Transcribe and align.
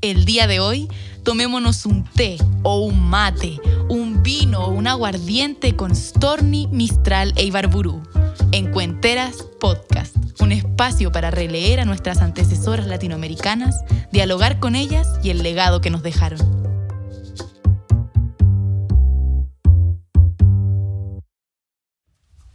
El 0.00 0.24
día 0.24 0.46
de 0.46 0.60
hoy, 0.60 0.88
tomémonos 1.24 1.84
un 1.84 2.04
té 2.04 2.38
o 2.62 2.80
un 2.80 3.00
mate, 3.08 3.58
un 3.88 4.22
vino 4.22 4.64
o 4.64 4.70
un 4.70 4.86
aguardiente 4.86 5.76
con 5.76 5.94
Storni, 5.94 6.68
Mistral 6.68 7.32
e 7.36 7.44
Ibarburu. 7.44 8.02
En 8.52 8.72
Cuenteras 8.72 9.44
Podcast, 9.60 10.16
un 10.40 10.52
espacio 10.52 11.12
para 11.12 11.30
releer 11.30 11.80
a 11.80 11.84
nuestras 11.84 12.22
antecesoras 12.22 12.86
latinoamericanas, 12.86 13.84
dialogar 14.12 14.60
con 14.60 14.74
ellas 14.74 15.06
y 15.22 15.30
el 15.30 15.42
legado 15.42 15.80
que 15.80 15.90
nos 15.90 16.02
dejaron. 16.02 16.38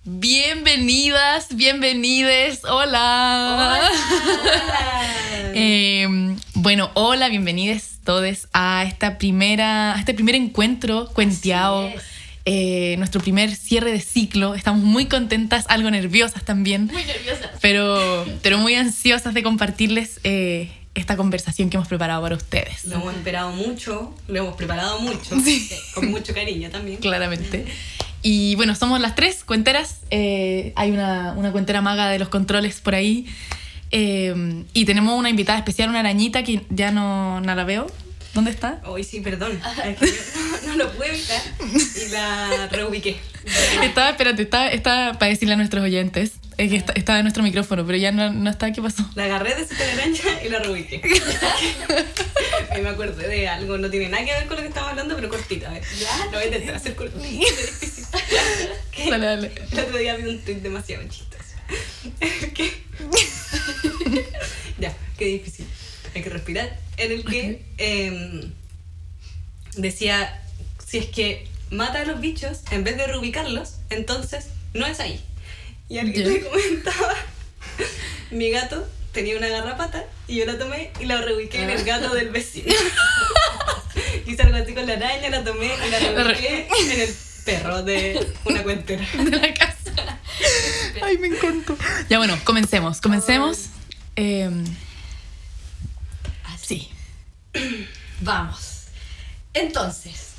Bienvenidas, 0.06 1.56
bienvenides, 1.56 2.66
hola. 2.66 3.82
Em, 5.54 6.38
bueno, 6.56 6.90
hola, 6.94 7.30
bienvenidos 7.30 7.84
todos 8.04 8.48
a 8.54 8.84
esta 8.88 9.18
primera, 9.18 9.96
a 9.96 10.00
este 10.00 10.14
primer 10.14 10.36
encuentro 10.36 11.10
cuenteado. 11.14 11.90
Eh, 12.46 12.96
nuestro 12.98 13.22
primer 13.22 13.56
cierre 13.56 13.92
de 13.94 14.02
ciclo. 14.02 14.54
Estamos 14.56 14.82
muy 14.84 15.06
contentas, 15.06 15.66
algo 15.70 15.90
nerviosas 15.90 16.44
también. 16.44 16.88
Muy 16.92 17.04
nerviosas. 17.06 17.52
Pero, 17.62 18.26
pero 18.42 18.58
muy 18.58 18.76
ansiosas 18.76 19.34
de 19.34 19.44
compartirles 19.44 20.20
eh, 20.26 20.70
esta 20.94 21.16
conversación 21.16 21.70
que 21.70 21.78
hemos 21.78 21.88
preparado 21.88 22.22
para 22.22 22.36
ustedes. 22.36 22.84
Lo 22.86 22.96
hemos 22.96 23.16
esperado 23.16 23.52
mucho, 23.54 24.14
lo 24.28 24.40
hemos 24.40 24.56
preparado 24.56 25.00
mucho, 25.00 25.40
Sí. 25.40 25.70
con 25.94 26.12
mucho 26.12 26.34
cariño 26.34 26.70
también. 26.70 26.98
Claramente. 26.98 27.66
Y 28.22 28.56
bueno, 28.56 28.76
somos 28.76 29.00
las 29.00 29.16
tres 29.16 29.44
cuenteras. 29.46 30.00
eh, 30.12 30.74
hay 30.76 30.92
una, 30.92 31.34
una 31.38 31.52
cuentera 31.54 31.82
maga 31.82 32.10
de 32.10 32.20
los 32.20 32.28
controles 32.30 32.82
por 32.82 32.96
ahí. 32.96 33.26
Eh, 33.94 34.64
y 34.74 34.86
tenemos 34.86 35.18
una 35.18 35.30
invitada 35.30 35.60
especial, 35.60 35.90
una 35.90 36.00
arañita 36.02 36.44
que 36.44 36.62
ya 36.70 36.92
no, 36.92 37.40
no 37.42 37.56
la 37.56 37.64
veo. 37.64 37.88
¿Dónde 38.34 38.50
está? 38.50 38.82
Hoy 38.86 39.04
sí, 39.04 39.20
perdón, 39.22 39.62
es 39.86 39.98
que 40.00 40.08
yo 40.08 40.14
no, 40.66 40.68
no 40.72 40.76
lo 40.78 40.92
pude 40.94 41.10
evitar 41.10 41.40
y 41.62 42.10
la 42.12 42.68
reubiqué. 42.72 43.16
Estaba, 43.84 44.10
espérate, 44.10 44.42
estaba, 44.42 44.68
estaba 44.70 45.14
para 45.20 45.30
decirle 45.30 45.54
a 45.54 45.58
nuestros 45.58 45.84
oyentes. 45.84 46.32
Es 46.58 46.70
que 46.72 46.78
está- 46.78 46.94
estaba 46.94 47.20
en 47.20 47.26
nuestro 47.26 47.44
micrófono, 47.44 47.86
pero 47.86 47.98
ya 47.98 48.12
no, 48.12 48.32
no 48.32 48.50
está. 48.50 48.72
¿Qué 48.72 48.82
pasó? 48.82 49.08
La 49.16 49.26
agarré 49.26 49.54
de 49.56 49.68
su 49.68 49.76
telaraña 49.76 50.20
y 50.44 50.50
la 50.50 50.60
reubiqué. 50.60 51.02
y 52.78 52.82
me 52.82 52.90
acordé 52.90 53.28
de 53.28 53.48
algo, 53.48 53.78
no 53.78 53.90
tiene 53.92 54.10
nada 54.10 54.26
que 54.26 54.32
ver 54.34 54.48
con 54.48 54.56
lo 54.58 54.62
que 54.64 54.68
estamos 54.70 54.90
hablando, 54.90 55.16
pero 55.16 55.30
cortito, 55.30 55.68
a 55.68 55.72
ver. 55.72 55.84
Ya, 56.00 56.26
lo 56.26 56.32
voy 56.32 56.42
a 56.44 56.46
intentar 56.48 56.76
hacer 56.76 56.96
cortito. 56.96 57.24
Dale, 59.10 59.26
dale. 59.26 59.52
El 59.72 59.80
otro 59.80 59.98
día 59.98 60.16
vi 60.16 60.28
un 60.30 60.40
tweet 60.40 60.56
demasiado 60.62 61.04
chistoso. 61.04 61.44
¿Qué? 62.54 62.74
ya, 64.80 64.96
qué 65.18 65.26
difícil. 65.26 65.66
Hay 66.16 66.22
que 66.22 66.30
respirar. 66.30 66.80
En 66.98 67.12
el 67.12 67.26
que 67.26 67.66
em, 67.78 68.54
decía, 69.76 70.44
si 70.86 71.00
es 71.00 71.08
que 71.08 71.48
mata 71.72 72.02
a 72.02 72.06
los 72.06 72.20
bichos 72.20 72.62
en 72.72 72.84
vez 72.84 72.98
de 72.98 73.08
reubicarlos, 73.08 73.78
entonces 73.90 74.48
no 74.74 74.86
es 74.86 75.00
ahí. 75.00 75.20
Y 75.90 75.98
alguien 75.98 76.32
me 76.32 76.42
comentaba, 76.42 77.16
mi 78.32 78.50
gato 78.50 78.88
tenía 79.12 79.38
una 79.38 79.48
garrapata 79.48 80.06
y 80.28 80.38
yo 80.38 80.46
la 80.46 80.58
tomé 80.58 80.92
y 81.00 81.06
la 81.06 81.22
reubiqué 81.22 81.62
en 81.62 81.70
el 81.70 81.84
gato 81.84 82.14
del 82.14 82.30
vecino. 82.30 82.74
Hice 84.26 84.42
algo 84.42 84.58
así 84.58 84.74
con 84.74 84.88
la 84.88 84.94
araña, 84.94 85.30
la 85.30 85.44
tomé 85.44 85.66
y 85.66 85.92
la 85.92 86.00
reubiqué 86.00 86.68
en 86.68 87.02
el 87.02 87.10
perro 87.46 87.84
de 87.84 88.28
una 88.46 88.64
cuentera. 88.64 89.06
De 89.18 89.38
la 89.38 89.54
casa. 89.54 89.73
Ay, 91.04 91.18
me 91.18 91.28
encantó. 91.28 91.78
Ya 92.10 92.18
bueno, 92.18 92.38
comencemos. 92.44 93.02
Comencemos. 93.02 93.68
Eh, 94.16 94.50
sí. 96.62 96.90
Vamos. 98.22 98.86
Entonces, 99.54 100.34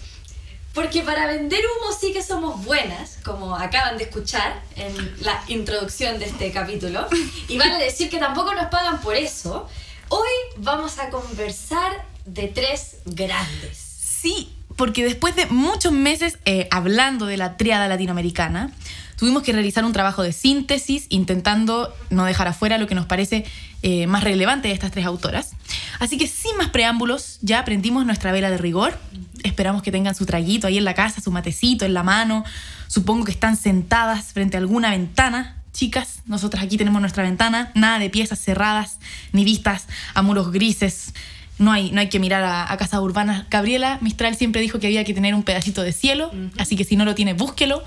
porque 0.72 1.02
para 1.02 1.26
vender 1.26 1.60
humo 1.60 1.92
sí 1.92 2.12
que 2.12 2.22
somos 2.22 2.64
buenas, 2.64 3.18
como 3.24 3.54
acaban 3.54 3.96
de 3.96 4.04
escuchar 4.04 4.60
en 4.76 5.22
la 5.22 5.42
introducción 5.48 6.18
de 6.18 6.26
este 6.26 6.50
capítulo, 6.50 7.06
y 7.48 7.58
van 7.58 7.70
a 7.70 7.78
decir 7.78 8.10
que 8.10 8.18
tampoco 8.18 8.54
nos 8.54 8.66
pagan 8.66 9.00
por 9.00 9.14
eso, 9.14 9.68
hoy 10.08 10.30
vamos 10.56 10.98
a 10.98 11.10
conversar 11.10 12.06
de 12.24 12.48
tres 12.48 12.96
grandes. 13.04 13.78
Sí, 13.78 14.53
porque 14.76 15.04
después 15.04 15.36
de 15.36 15.46
muchos 15.46 15.92
meses 15.92 16.38
eh, 16.44 16.68
hablando 16.70 17.26
de 17.26 17.36
la 17.36 17.56
tríada 17.56 17.88
latinoamericana, 17.88 18.70
tuvimos 19.16 19.42
que 19.42 19.52
realizar 19.52 19.84
un 19.84 19.92
trabajo 19.92 20.22
de 20.22 20.32
síntesis 20.32 21.06
intentando 21.08 21.94
no 22.10 22.24
dejar 22.24 22.48
afuera 22.48 22.78
lo 22.78 22.86
que 22.86 22.94
nos 22.94 23.06
parece 23.06 23.44
eh, 23.82 24.06
más 24.06 24.24
relevante 24.24 24.68
de 24.68 24.74
estas 24.74 24.90
tres 24.90 25.06
autoras. 25.06 25.52
Así 26.00 26.18
que 26.18 26.26
sin 26.26 26.56
más 26.56 26.70
preámbulos, 26.70 27.38
ya 27.42 27.64
prendimos 27.64 28.06
nuestra 28.06 28.32
vela 28.32 28.50
de 28.50 28.58
rigor. 28.58 28.98
Esperamos 29.42 29.82
que 29.82 29.92
tengan 29.92 30.14
su 30.14 30.26
traguito 30.26 30.66
ahí 30.66 30.78
en 30.78 30.84
la 30.84 30.94
casa, 30.94 31.20
su 31.20 31.30
matecito 31.30 31.84
en 31.84 31.94
la 31.94 32.02
mano. 32.02 32.44
Supongo 32.88 33.24
que 33.24 33.32
están 33.32 33.56
sentadas 33.56 34.32
frente 34.32 34.56
a 34.56 34.60
alguna 34.60 34.90
ventana. 34.90 35.56
Chicas, 35.72 36.22
nosotras 36.26 36.62
aquí 36.62 36.76
tenemos 36.76 37.00
nuestra 37.00 37.24
ventana, 37.24 37.72
nada 37.74 37.98
de 37.98 38.08
piezas 38.08 38.38
cerradas 38.38 38.98
ni 39.32 39.44
vistas 39.44 39.86
a 40.14 40.22
muros 40.22 40.52
grises. 40.52 41.12
No 41.58 41.70
hay, 41.72 41.90
no 41.92 42.00
hay 42.00 42.08
que 42.08 42.18
mirar 42.18 42.42
a, 42.42 42.70
a 42.70 42.76
casas 42.76 43.00
urbanas. 43.00 43.46
Gabriela 43.48 43.98
Mistral 44.00 44.36
siempre 44.36 44.60
dijo 44.60 44.80
que 44.80 44.88
había 44.88 45.04
que 45.04 45.14
tener 45.14 45.34
un 45.34 45.42
pedacito 45.44 45.82
de 45.82 45.92
cielo, 45.92 46.32
así 46.58 46.76
que 46.76 46.84
si 46.84 46.96
no 46.96 47.04
lo 47.04 47.14
tiene, 47.14 47.32
búsquelo. 47.32 47.82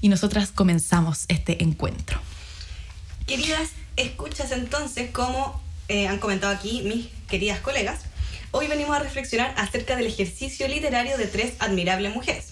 Y 0.00 0.08
nosotras 0.08 0.52
comenzamos 0.52 1.24
este 1.28 1.62
encuentro. 1.62 2.20
Queridas 3.26 3.70
escuchas 3.96 4.52
entonces, 4.52 5.10
como 5.10 5.60
eh, 5.88 6.06
han 6.06 6.18
comentado 6.18 6.54
aquí 6.54 6.82
mis 6.82 7.08
queridas 7.28 7.60
colegas, 7.60 8.02
hoy 8.52 8.68
venimos 8.68 8.96
a 8.96 9.00
reflexionar 9.00 9.52
acerca 9.56 9.96
del 9.96 10.06
ejercicio 10.06 10.68
literario 10.68 11.18
de 11.18 11.26
tres 11.26 11.54
admirables 11.58 12.14
mujeres, 12.14 12.47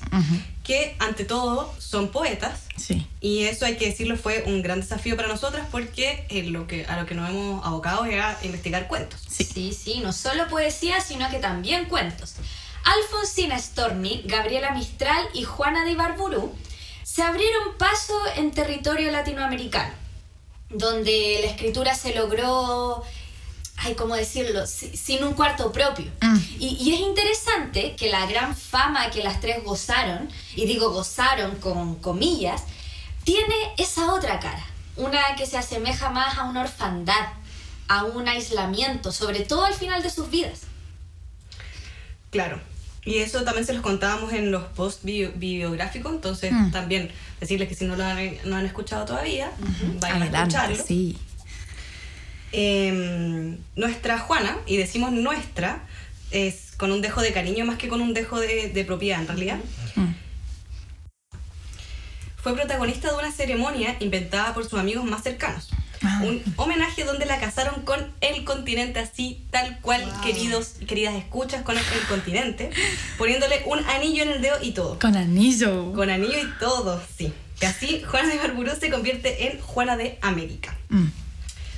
Que 0.65 0.97
ante 0.99 1.25
todo 1.25 1.72
son 1.78 2.09
poetas, 2.09 2.60
Sí. 2.77 3.06
y 3.21 3.44
eso 3.44 3.65
hay 3.66 3.77
que 3.77 3.87
decirlo 3.87 4.16
fue 4.16 4.43
un 4.47 4.62
gran 4.62 4.81
desafío 4.81 5.16
para 5.16 5.28
nosotras 5.28 5.66
porque 5.71 6.27
eh, 6.28 6.43
lo 6.44 6.66
que, 6.66 6.84
a 6.87 6.99
lo 7.00 7.06
que 7.06 7.15
nos 7.15 7.31
hemos 7.31 7.65
abocado 7.65 8.04
es 8.04 8.21
a 8.21 8.37
investigar 8.43 8.88
cuentos. 8.88 9.21
Sí. 9.28 9.44
Sí, 9.44 9.72
sí, 9.72 10.00
no 10.00 10.12
solo 10.12 10.49
poesía, 10.49 11.00
sino 11.00 11.31
que 11.31 11.38
también 11.38 11.87
cuentos. 11.87 12.34
Alfonsina 12.84 13.59
Storni, 13.59 14.22
Gabriela 14.26 14.71
Mistral 14.72 15.25
y 15.34 15.43
Juana 15.44 15.84
de 15.84 15.93
Ibarburu 15.93 16.53
se 17.03 17.22
abrieron 17.22 17.76
paso 17.78 18.15
en 18.37 18.50
territorio 18.50 19.10
latinoamericano, 19.10 19.93
donde 20.71 21.38
la 21.43 21.50
escritura 21.50 21.94
se 21.94 22.15
logró, 22.15 23.03
ay, 23.87 23.95
¿cómo 23.95 24.15
decirlo?, 24.17 24.67
Si- 24.67 24.97
sin 24.97 25.23
un 25.25 25.35
cuarto 25.35 25.71
propio. 25.73 26.07
Mm. 26.21 26.37
Y, 26.59 26.69
y 26.81 26.95
es 26.95 27.01
interesante 27.01 27.95
que 27.97 28.09
la 28.11 28.27
gran 28.27 28.57
fama 28.57 29.11
que 29.11 29.23
las 29.23 29.41
tres 29.41 29.63
gozaron, 29.65 30.29
y 30.55 30.67
digo 30.67 30.91
gozaron 30.91 31.57
con 31.57 31.95
comillas, 31.97 32.63
tiene 33.25 33.55
esa 33.79 34.13
otra 34.15 34.39
cara, 34.41 34.65
una 34.97 35.35
que 35.37 35.47
se 35.47 35.57
asemeja 35.59 36.11
más 36.11 36.37
a 36.39 36.45
una 36.45 36.63
orfandad, 36.63 37.27
a 37.89 38.05
un 38.05 38.29
aislamiento, 38.29 39.13
sobre 39.13 39.41
todo 39.41 39.65
al 39.65 39.75
final 39.75 40.03
de 40.03 40.11
sus 40.11 40.31
vidas. 40.31 40.63
Claro. 42.31 42.61
Y 43.05 43.19
eso 43.19 43.45
también 43.45 43.65
se 43.65 43.73
los 43.73 43.83
contábamos 43.83 44.33
en 44.33 44.51
los 44.51 44.65
posts 44.65 45.05
bio- 45.05 45.31
bibliográficos, 45.37 46.13
entonces 46.13 46.51
Mm. 46.53 46.71
también 46.73 47.11
decirles 47.39 47.69
que 47.69 47.77
si 47.77 47.85
no 47.85 47.95
lo 47.95 48.05
han, 48.05 48.19
no 48.45 48.57
han 48.57 48.67
escuchado 48.67 49.05
todavía, 49.05 49.53
vayan 50.01 50.23
a 50.23 50.27
escucharlo. 50.27 50.85
sí. 50.85 51.17
Eh, 52.53 53.57
nuestra 53.75 54.19
Juana, 54.19 54.57
y 54.67 54.77
decimos 54.77 55.12
nuestra, 55.12 55.83
es 56.31 56.73
con 56.77 56.93
un 56.93 57.01
dejo 57.03 57.21
de 57.23 57.33
cariño 57.33 57.65
más 57.65 57.77
que 57.79 57.89
con 57.89 58.01
un 58.01 58.15
dejo 58.15 58.41
de, 58.41 58.69
de 58.69 58.84
propiedad 58.84 59.21
en 59.21 59.29
realidad. 59.29 59.59
Mm. 59.95 60.12
Fue 62.37 62.55
protagonista 62.55 63.11
de 63.11 63.17
una 63.17 63.33
ceremonia 63.33 63.97
inventada 64.01 64.55
por 64.55 64.69
sus 64.69 64.79
amigos 64.79 65.05
más 65.05 65.23
cercanos. 65.23 65.69
Ah. 66.03 66.21
Un 66.23 66.43
homenaje 66.56 67.05
donde 67.05 67.27
la 67.27 67.41
casaron 67.41 67.83
con 67.83 68.12
el 68.21 68.45
continente, 68.45 69.01
así 69.01 69.45
tal 69.51 69.81
cual, 69.81 70.05
Wow. 70.05 70.21
queridos 70.21 70.75
y 70.81 70.85
queridas 70.85 71.15
escuchas, 71.15 71.62
con 71.62 71.76
el, 71.76 71.82
el 71.82 72.06
continente, 72.06 72.70
poniéndole 73.19 73.62
un 73.67 73.81
anillo 73.88 74.23
en 74.23 74.29
el 74.31 74.43
dedo 74.43 74.56
y 74.62 74.73
todo. 74.73 74.99
Con 74.99 75.17
anillo. 75.17 75.93
Con 75.93 76.11
anillo 76.11 76.38
y 76.38 76.59
todo, 76.61 77.03
sí. 77.19 77.32
Y 77.61 77.65
así 77.65 78.03
Juana 78.09 78.29
de 78.29 78.37
Barburú 78.37 78.70
se 78.79 78.91
convierte 78.91 79.50
en 79.50 79.61
Juana 79.61 79.97
de 79.97 80.19
América. 80.20 80.76
Mm. 80.91 81.06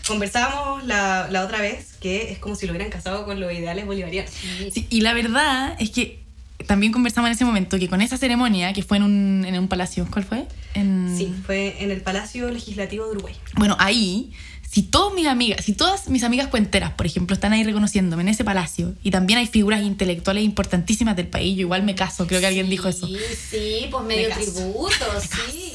Conversábamos 0.08 0.84
la, 0.84 1.28
la 1.30 1.44
otra 1.44 1.60
vez 1.60 1.94
que 2.00 2.32
es 2.32 2.38
como 2.38 2.54
si 2.54 2.66
lo 2.66 2.72
hubieran 2.72 2.90
casado 2.90 3.24
con 3.24 3.38
los 3.38 3.52
ideales 3.52 3.86
bolivarianos. 3.86 4.32
Sí, 4.72 4.86
y 4.90 5.02
la 5.02 5.12
verdad 5.12 5.76
es 5.78 5.90
que 5.90 6.20
también 6.66 6.92
conversamos 6.92 7.28
en 7.28 7.34
ese 7.34 7.44
momento 7.44 7.78
que 7.78 7.88
con 7.88 8.00
esa 8.00 8.16
ceremonia 8.16 8.72
que 8.72 8.82
fue 8.82 8.96
en 8.96 9.04
un, 9.04 9.44
en 9.46 9.58
un 9.58 9.68
palacio, 9.68 10.06
¿cuál 10.10 10.24
fue? 10.24 10.46
En, 10.74 11.14
Sí, 11.16 11.32
fue 11.44 11.76
en 11.82 11.90
el 11.90 12.00
Palacio 12.00 12.50
Legislativo 12.50 13.04
de 13.06 13.12
Uruguay. 13.12 13.34
Bueno, 13.54 13.76
ahí, 13.78 14.32
si 14.68 14.82
todas 14.82 15.14
mis 15.14 15.26
amigas, 15.26 15.64
si 15.64 15.72
todas 15.72 16.08
mis 16.08 16.24
amigas 16.24 16.48
cuenteras, 16.48 16.92
por 16.92 17.06
ejemplo, 17.06 17.34
están 17.34 17.52
ahí 17.52 17.64
reconociéndome 17.64 18.22
en 18.22 18.28
ese 18.28 18.44
palacio, 18.44 18.94
y 19.02 19.10
también 19.10 19.38
hay 19.38 19.46
figuras 19.46 19.82
intelectuales 19.82 20.44
importantísimas 20.44 21.16
del 21.16 21.28
país, 21.28 21.54
yo 21.56 21.62
igual 21.62 21.84
me 21.84 21.94
caso, 21.94 22.26
creo 22.26 22.40
que 22.40 22.46
alguien 22.46 22.68
dijo 22.68 22.88
eso. 22.88 23.06
Sí, 23.06 23.16
sí, 23.50 23.86
pues 23.90 24.04
medio 24.04 24.28
Me 24.28 24.34
tributo, 24.34 25.06
sí. 25.50 25.72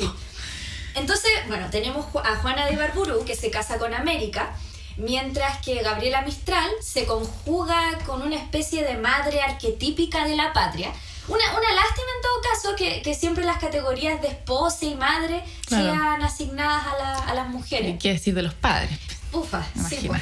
Entonces, 0.96 1.32
bueno, 1.48 1.68
tenemos 1.72 2.06
a 2.24 2.36
Juana 2.38 2.66
de 2.66 2.74
Ibarburu 2.74 3.26
que 3.26 3.36
se 3.36 3.50
casa 3.52 3.78
con 3.80 3.94
América 3.94 4.56
mientras 4.98 5.58
que 5.60 5.82
Gabriela 5.82 6.22
Mistral 6.22 6.70
se 6.82 7.06
conjuga 7.06 7.98
con 8.06 8.22
una 8.22 8.36
especie 8.36 8.84
de 8.84 8.96
madre 8.98 9.42
arquetípica 9.42 10.26
de 10.26 10.36
la 10.36 10.54
patria. 10.54 10.92
Una, 11.28 11.44
una 11.58 11.74
lástima 11.74 12.08
en 12.18 12.22
todo 12.22 12.42
caso 12.52 12.76
que, 12.76 13.02
que 13.02 13.16
siempre 13.16 13.44
las 13.46 13.58
categorías 13.58 14.22
de 14.22 14.28
esposa 14.28 14.86
y 14.86 14.94
madre 14.96 15.44
Claro. 15.66 15.84
sean 15.86 16.22
asignadas 16.22 16.86
a, 16.86 16.98
la- 16.98 17.18
a 17.24 17.34
las 17.34 17.48
mujeres. 17.48 17.98
¿Qué 18.00 18.10
decir 18.14 18.36
de 18.36 18.44
los 18.44 18.54
padres? 18.54 19.00
Ufa, 19.32 19.66
sí, 19.90 20.04
pues. 20.06 20.22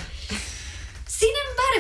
Sin 1.06 1.30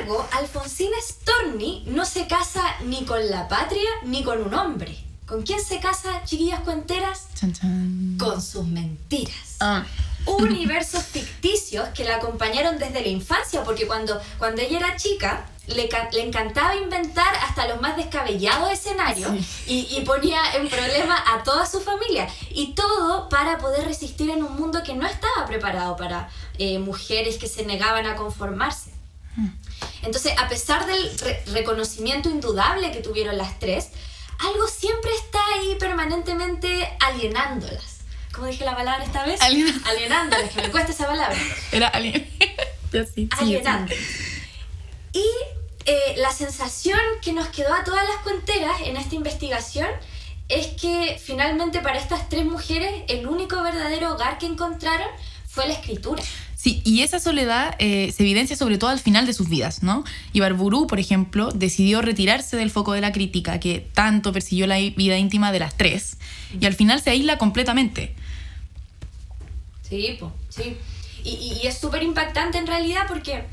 embargo, 0.01 0.27
Alfonsina 0.33 0.97
Storni 1.01 1.83
no 1.87 2.03
se 2.05 2.27
casa 2.27 2.61
ni 2.83 3.05
con 3.05 3.29
la 3.29 3.47
patria 3.47 3.89
ni 4.03 4.23
con 4.23 4.41
un 4.41 4.53
hombre. 4.53 4.97
¿Con 5.25 5.43
quién 5.43 5.63
se 5.63 5.79
casa, 5.79 6.23
chiquillas 6.25 6.59
cuenteras? 6.61 7.27
Chan, 7.35 7.53
chan. 7.53 8.15
Con 8.19 8.41
sus 8.41 8.65
mentiras. 8.65 9.57
Ah, 9.59 9.85
Universos 10.25 11.03
ficticios 11.03 11.87
que 11.89 12.03
la 12.03 12.17
acompañaron 12.17 12.77
desde 12.77 13.01
la 13.01 13.07
infancia, 13.07 13.63
porque 13.63 13.87
cuando, 13.87 14.21
cuando 14.37 14.61
ella 14.61 14.77
era 14.79 14.95
chica, 14.95 15.47
le, 15.67 15.89
le 16.11 16.21
encantaba 16.27 16.75
inventar 16.75 17.33
hasta 17.37 17.67
los 17.67 17.79
más 17.81 17.95
descabellados 17.97 18.71
escenarios 18.71 19.31
y, 19.67 19.87
y 19.89 20.01
ponía 20.05 20.39
en 20.55 20.67
problema 20.69 21.17
a 21.33 21.43
toda 21.43 21.65
su 21.65 21.79
familia. 21.81 22.27
Y 22.51 22.73
todo 22.73 23.29
para 23.29 23.57
poder 23.57 23.85
resistir 23.85 24.29
en 24.29 24.43
un 24.43 24.55
mundo 24.57 24.83
que 24.83 24.93
no 24.93 25.07
estaba 25.07 25.45
preparado 25.47 25.95
para 25.95 26.29
eh, 26.59 26.77
mujeres 26.77 27.37
que 27.37 27.47
se 27.47 27.65
negaban 27.65 28.05
a 28.05 28.15
conformarse. 28.15 28.91
Entonces, 30.03 30.33
a 30.37 30.49
pesar 30.49 30.85
del 30.85 31.17
re- 31.19 31.43
reconocimiento 31.53 32.29
indudable 32.29 32.91
que 32.91 32.99
tuvieron 32.99 33.37
las 33.37 33.57
tres, 33.59 33.89
algo 34.41 34.67
siempre 34.67 35.11
está 35.13 35.39
ahí 35.55 35.75
permanentemente 35.79 36.89
alienándolas. 36.99 37.99
¿Cómo 38.33 38.47
dije 38.47 38.63
la 38.65 38.75
palabra 38.75 39.03
esta 39.03 39.25
vez? 39.25 39.41
Alien- 39.41 39.81
Alienándolas, 39.85 40.49
que 40.51 40.61
me 40.61 40.69
cuesta 40.71 40.91
esa 40.91 41.07
palabra. 41.07 41.37
Era 41.71 41.91
sí, 42.91 43.05
sí, 43.15 43.29
Alienando. 43.39 43.93
Y 45.13 45.25
eh, 45.85 46.15
la 46.17 46.31
sensación 46.31 46.99
que 47.21 47.33
nos 47.33 47.47
quedó 47.49 47.73
a 47.73 47.83
todas 47.83 48.07
las 48.07 48.17
cuenteras 48.23 48.81
en 48.81 48.97
esta 48.97 49.15
investigación 49.15 49.87
es 50.47 50.67
que 50.79 51.19
finalmente 51.23 51.79
para 51.81 51.97
estas 51.99 52.29
tres 52.29 52.45
mujeres 52.45 53.03
el 53.07 53.27
único 53.27 53.61
verdadero 53.63 54.13
hogar 54.13 54.37
que 54.37 54.45
encontraron 54.45 55.07
fue 55.47 55.67
la 55.67 55.73
escritura. 55.73 56.21
Sí, 56.61 56.79
y 56.85 57.01
esa 57.01 57.19
soledad 57.19 57.73
eh, 57.79 58.11
se 58.15 58.21
evidencia 58.21 58.55
sobre 58.55 58.77
todo 58.77 58.91
al 58.91 58.99
final 58.99 59.25
de 59.25 59.33
sus 59.33 59.49
vidas, 59.49 59.81
¿no? 59.81 60.03
Ibarburu, 60.31 60.85
por 60.85 60.99
ejemplo, 60.99 61.49
decidió 61.51 62.03
retirarse 62.03 62.55
del 62.55 62.69
foco 62.69 62.93
de 62.93 63.01
la 63.01 63.11
crítica 63.11 63.59
que 63.59 63.79
tanto 63.95 64.31
persiguió 64.31 64.67
la 64.67 64.75
vida 64.77 65.17
íntima 65.17 65.51
de 65.51 65.57
las 65.57 65.75
tres, 65.75 66.17
y 66.59 66.63
al 66.67 66.75
final 66.75 67.01
se 67.01 67.09
aísla 67.09 67.39
completamente. 67.39 68.13
Sí, 69.89 70.17
po, 70.19 70.31
sí. 70.49 70.77
Y, 71.23 71.29
y- 71.31 71.59
y 71.63 71.67
es 71.67 71.79
súper 71.79 72.03
impactante 72.03 72.59
en 72.59 72.67
realidad 72.67 73.05
porque, 73.07 73.43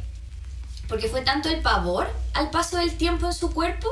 porque 0.87 1.09
fue 1.09 1.23
tanto 1.23 1.49
el 1.49 1.61
pavor 1.61 2.13
al 2.35 2.51
paso 2.51 2.77
del 2.77 2.93
tiempo 2.93 3.27
en 3.27 3.33
su 3.33 3.51
cuerpo 3.53 3.89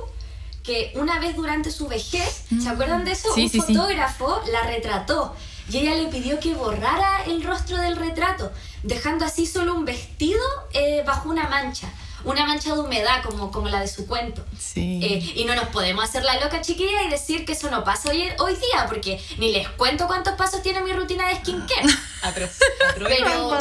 que 0.63 0.93
una 0.95 1.19
vez 1.21 1.37
durante 1.37 1.71
su 1.71 1.89
vejez, 1.89 2.43
¿se 2.63 2.69
acuerdan 2.69 3.05
de 3.07 3.13
eso? 3.13 3.29
Sí, 3.35 3.45
Un 3.45 3.49
sí, 3.49 3.61
sí. 3.67 3.75
fotógrafo 3.75 4.41
la 4.53 4.63
retrató 4.67 5.35
y 5.69 5.79
ella 5.79 5.95
le 5.95 6.09
pidió 6.09 6.39
que 6.41 6.55
borrara 6.55 7.25
el 7.27 7.43
rostro 7.43 7.77
del 7.79 7.97
retrato, 7.97 8.53
dejando 8.83 9.25
así 9.25 9.47
solo 9.47 9.75
un 9.75 9.85
vestido 9.85 10.41
eh, 10.73 11.03
bajo 11.07 11.29
una 11.29 11.49
mancha, 11.49 11.89
una 12.25 12.45
mancha 12.47 12.75
de 12.75 12.81
humedad 12.81 13.23
como, 13.25 13.51
como 13.53 13.69
la 13.69 13.81
de 13.81 13.89
su 13.89 14.07
cuento. 14.07 14.45
Sí. 14.59 15.01
Eh, 15.03 15.33
y 15.37 15.45
no 15.45 15.55
nos 15.55 15.69
podemos 15.69 16.03
hacer 16.05 16.25
la 16.25 16.41
loca 16.41 16.61
chiquilla 16.61 17.03
y 17.05 17.09
decir 17.09 17.45
que 17.45 17.53
eso 17.53 17.71
no 17.71 17.85
pasa 17.85 18.11
hoy, 18.11 18.29
hoy 18.39 18.55
día, 18.55 18.87
porque 18.89 19.21
ni 19.39 19.53
les 19.53 19.69
cuento 19.71 20.07
cuántos 20.07 20.35
pasos 20.35 20.63
tiene 20.63 20.81
mi 20.83 20.93
rutina 20.93 21.29
de 21.29 21.37
skincare. 21.37 21.87
Atro- 22.23 22.49
Pero, 22.97 23.59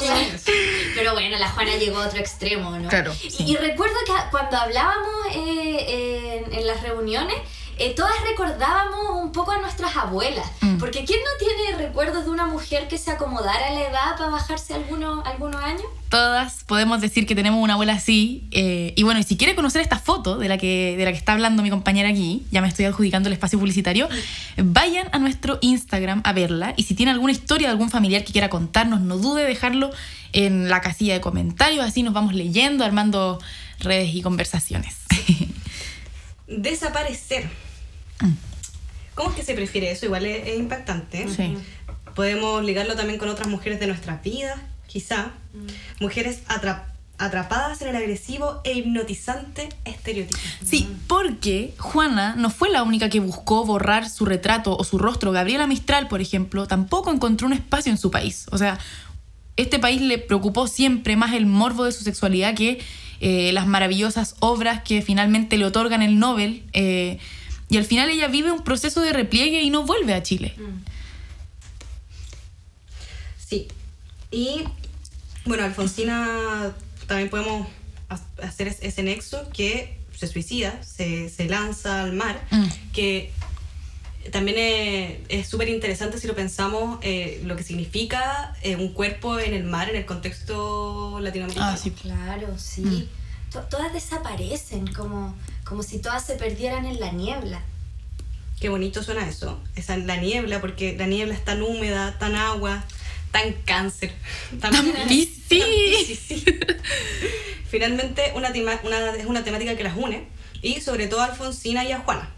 pero 0.96 1.14
bueno, 1.14 1.38
la 1.38 1.50
Juana 1.50 1.76
llegó 1.76 2.00
a 2.00 2.08
otro 2.08 2.20
extremo, 2.20 2.72
¿no? 2.72 2.90
Claro, 2.90 3.14
Y, 3.24 3.30
sí. 3.30 3.44
y 3.46 3.56
recuerdo 3.58 3.96
que 4.06 4.14
cuando 4.32 4.58
hablábamos 4.58 5.14
eh, 5.34 6.44
en, 6.46 6.54
en 6.54 6.68
las 6.68 6.82
reuniones, 6.82 7.36
eh, 7.78 7.94
todas 7.96 8.14
recordábamos 8.30 9.22
un 9.22 9.32
poco 9.32 9.52
a 9.52 9.60
nuestras 9.60 9.96
abuelas. 9.96 10.46
Mm. 10.62 10.78
Porque 10.78 11.04
¿quién 11.06 11.20
no 11.20 11.46
tiene 11.46 11.86
recuerdos 11.86 12.26
de 12.26 12.32
una 12.32 12.46
mujer 12.46 12.88
que 12.88 12.98
se 12.98 13.12
acomodara 13.12 13.68
a 13.68 13.72
la 13.72 13.82
edad 13.82 14.18
para 14.18 14.30
bajarse 14.30 14.74
algunos, 14.74 15.26
algunos 15.26 15.62
años? 15.62 15.84
Todas 16.10 16.64
podemos 16.64 17.02
decir 17.02 17.26
que 17.26 17.36
tenemos 17.36 17.62
una 17.62 17.74
abuela 17.74 17.94
así. 17.94 18.48
eh, 18.52 18.94
y 18.96 19.04
bueno, 19.04 19.20
y 19.20 19.24
si 19.24 19.36
quiere 19.36 19.56
conocer 19.56 19.82
esta 19.82 20.00
foto 20.00 20.38
de 20.38 20.48
la, 20.48 20.58
que, 20.58 20.96
de 20.98 21.04
la 21.04 21.12
que 21.12 21.18
está 21.18 21.34
hablando 21.34 21.64
mi 21.64 21.70
compañera 21.70 22.10
aquí, 22.10 22.46
ya 22.52 22.62
me 22.62 22.68
estoy 22.68 22.86
adjudicando 22.86 23.28
el 23.28 23.34
espacio 23.34 23.60
publicitario, 23.60 24.08
vayan 24.58 25.10
a 25.12 25.20
nuestro 25.20 25.58
Instagram 25.62 26.22
a 26.24 26.34
verla. 26.34 26.74
Y 26.78 26.84
si 26.84 26.96
tiene 26.96 27.12
alguna 27.12 27.34
historia 27.34 27.68
de 27.68 27.72
algún 27.72 27.90
familiar 27.90 28.24
que 28.24 28.32
quiera 28.32 28.50
contarnos, 28.50 29.02
no 29.02 29.18
dude 29.18 29.44
dejarlo 29.44 29.92
en 30.32 30.70
la 30.70 30.82
casilla 30.82 31.14
de 31.14 31.22
comentarios. 31.22 31.84
Así 31.84 32.04
nos 32.04 32.14
vamos 32.14 32.34
leyendo, 32.34 32.86
armando 32.86 33.40
redes 33.80 34.14
y 34.14 34.22
conversaciones. 34.22 34.96
Desaparecer. 36.48 37.50
¿Cómo 39.14 39.30
es 39.30 39.36
que 39.36 39.44
se 39.44 39.54
prefiere 39.54 39.92
eso? 39.92 40.06
Igual 40.06 40.26
es, 40.26 40.48
es 40.48 40.58
impactante. 40.60 41.28
Sí. 41.30 41.58
Podemos 42.16 42.64
ligarlo 42.64 42.96
también 42.96 43.20
con 43.20 43.30
otras 43.30 43.48
mujeres 43.48 43.80
de 43.80 43.88
nuestras 43.88 44.22
vidas, 44.24 44.58
quizá. 44.88 45.32
Mujeres 46.00 46.42
atra- 46.48 46.84
atrapadas 47.18 47.82
en 47.82 47.88
el 47.90 47.96
agresivo 47.96 48.60
e 48.66 48.74
hipnotizante 48.74 49.70
estereotipo. 49.86 50.38
Sí, 50.64 50.90
porque 51.08 51.74
Juana 51.78 52.36
no 52.38 52.50
fue 52.50 52.70
la 52.70 52.84
única 52.84 53.10
que 53.10 53.22
buscó 53.22 53.66
borrar 53.66 54.10
su 54.10 54.26
retrato 54.26 54.76
o 54.78 54.84
su 54.84 54.98
rostro. 54.98 55.32
Gabriela 55.32 55.66
Mistral, 55.68 56.08
por 56.10 56.20
ejemplo, 56.22 56.68
tampoco 56.68 57.12
encontró 57.12 57.48
un 57.48 57.54
espacio 57.54 57.92
en 57.92 57.98
su 57.98 58.12
país. 58.12 58.48
O 58.52 58.58
sea, 58.58 58.80
este 59.56 59.80
país 59.80 60.02
le 60.02 60.18
preocupó 60.18 60.68
siempre 60.68 61.16
más 61.16 61.34
el 61.34 61.46
morbo 61.46 61.86
de 61.86 61.94
su 61.94 62.04
sexualidad 62.04 62.54
que 62.54 62.82
eh, 63.22 63.52
las 63.54 63.66
maravillosas 63.66 64.36
obras 64.40 64.82
que 64.84 65.02
finalmente 65.02 65.58
le 65.58 65.64
otorgan 65.66 66.02
el 66.02 66.20
Nobel. 66.20 66.64
eh, 66.74 67.18
y 67.70 67.78
al 67.78 67.86
final 67.86 68.10
ella 68.10 68.28
vive 68.28 68.52
un 68.52 68.64
proceso 68.64 69.02
de 69.02 69.12
repliegue 69.14 69.62
y 69.62 69.70
no 69.70 69.84
vuelve 69.84 70.14
a 70.14 70.22
Chile. 70.24 70.56
Sí. 73.48 73.68
Y 74.32 74.64
bueno, 75.46 75.64
Alfonsina 75.64 76.74
también 77.08 77.30
podemos 77.30 77.68
ha- 78.10 78.20
hacer 78.44 78.68
es- 78.68 78.80
ese 78.82 79.04
nexo 79.04 79.50
que 79.50 79.98
se 80.18 80.28
suicida, 80.28 80.82
se, 80.84 81.30
se 81.30 81.46
lanza 81.46 82.02
al 82.04 82.14
mar, 82.14 82.42
Mm. 82.52 82.66
que 82.94 83.32
también 84.32 84.58
es- 84.58 85.18
es 85.30 85.48
súper 85.48 85.70
interesante 85.70 86.18
si 86.20 86.26
lo 86.28 86.36
pensamos 86.36 86.98
eh, 87.04 87.42
lo 87.46 87.56
que 87.56 87.64
significa 87.64 88.56
eh, 88.64 88.76
un 88.76 88.94
cuerpo 88.94 89.40
en 89.40 89.54
el 89.54 89.64
mar 89.66 89.90
en 89.90 89.96
el 89.98 90.06
contexto 90.06 91.20
latinoamericano. 91.20 91.72
Ah, 91.74 91.78
sí. 91.78 91.92
Claro, 91.92 92.58
sí. 92.58 92.82
Mm. 92.82 93.52
To- 93.52 93.62
todas 93.70 93.94
desaparecen, 93.94 94.88
como, 94.88 95.36
como 95.66 95.84
si 95.84 96.00
todas 96.00 96.26
se 96.26 96.36
perdieran 96.36 96.86
en 96.86 97.00
la 97.00 97.12
niebla. 97.12 97.62
Qué 98.60 98.70
bonito 98.70 99.04
suena 99.04 99.28
eso, 99.28 99.60
esa 99.76 99.98
la 99.98 100.16
niebla, 100.18 100.62
porque 100.62 100.96
la 100.98 101.08
niebla 101.08 101.34
es 101.34 101.44
tan 101.44 101.62
húmeda, 101.62 102.18
tan 102.18 102.36
agua, 102.36 102.84
tan 103.32 103.52
cáncer. 103.66 104.14
Tan, 104.62 104.72
Tan 104.72 104.86
piscis. 105.10 105.60
tan 105.60 105.60
piscis, 105.70 106.20
sí. 106.20 106.46
Finalmente 107.70 108.32
una 108.36 108.54
tema- 108.54 108.80
una- 108.84 109.12
es 109.16 109.26
una 109.26 109.44
temática 109.44 109.76
que 109.76 109.84
las 109.84 109.98
une, 109.98 110.28
y 110.62 110.82
sobre 110.82 111.08
todo 111.08 111.22
a 111.22 111.26
Alfonsina 111.26 111.84
y 111.84 111.92
a 111.92 112.00
Juana. 112.00 112.30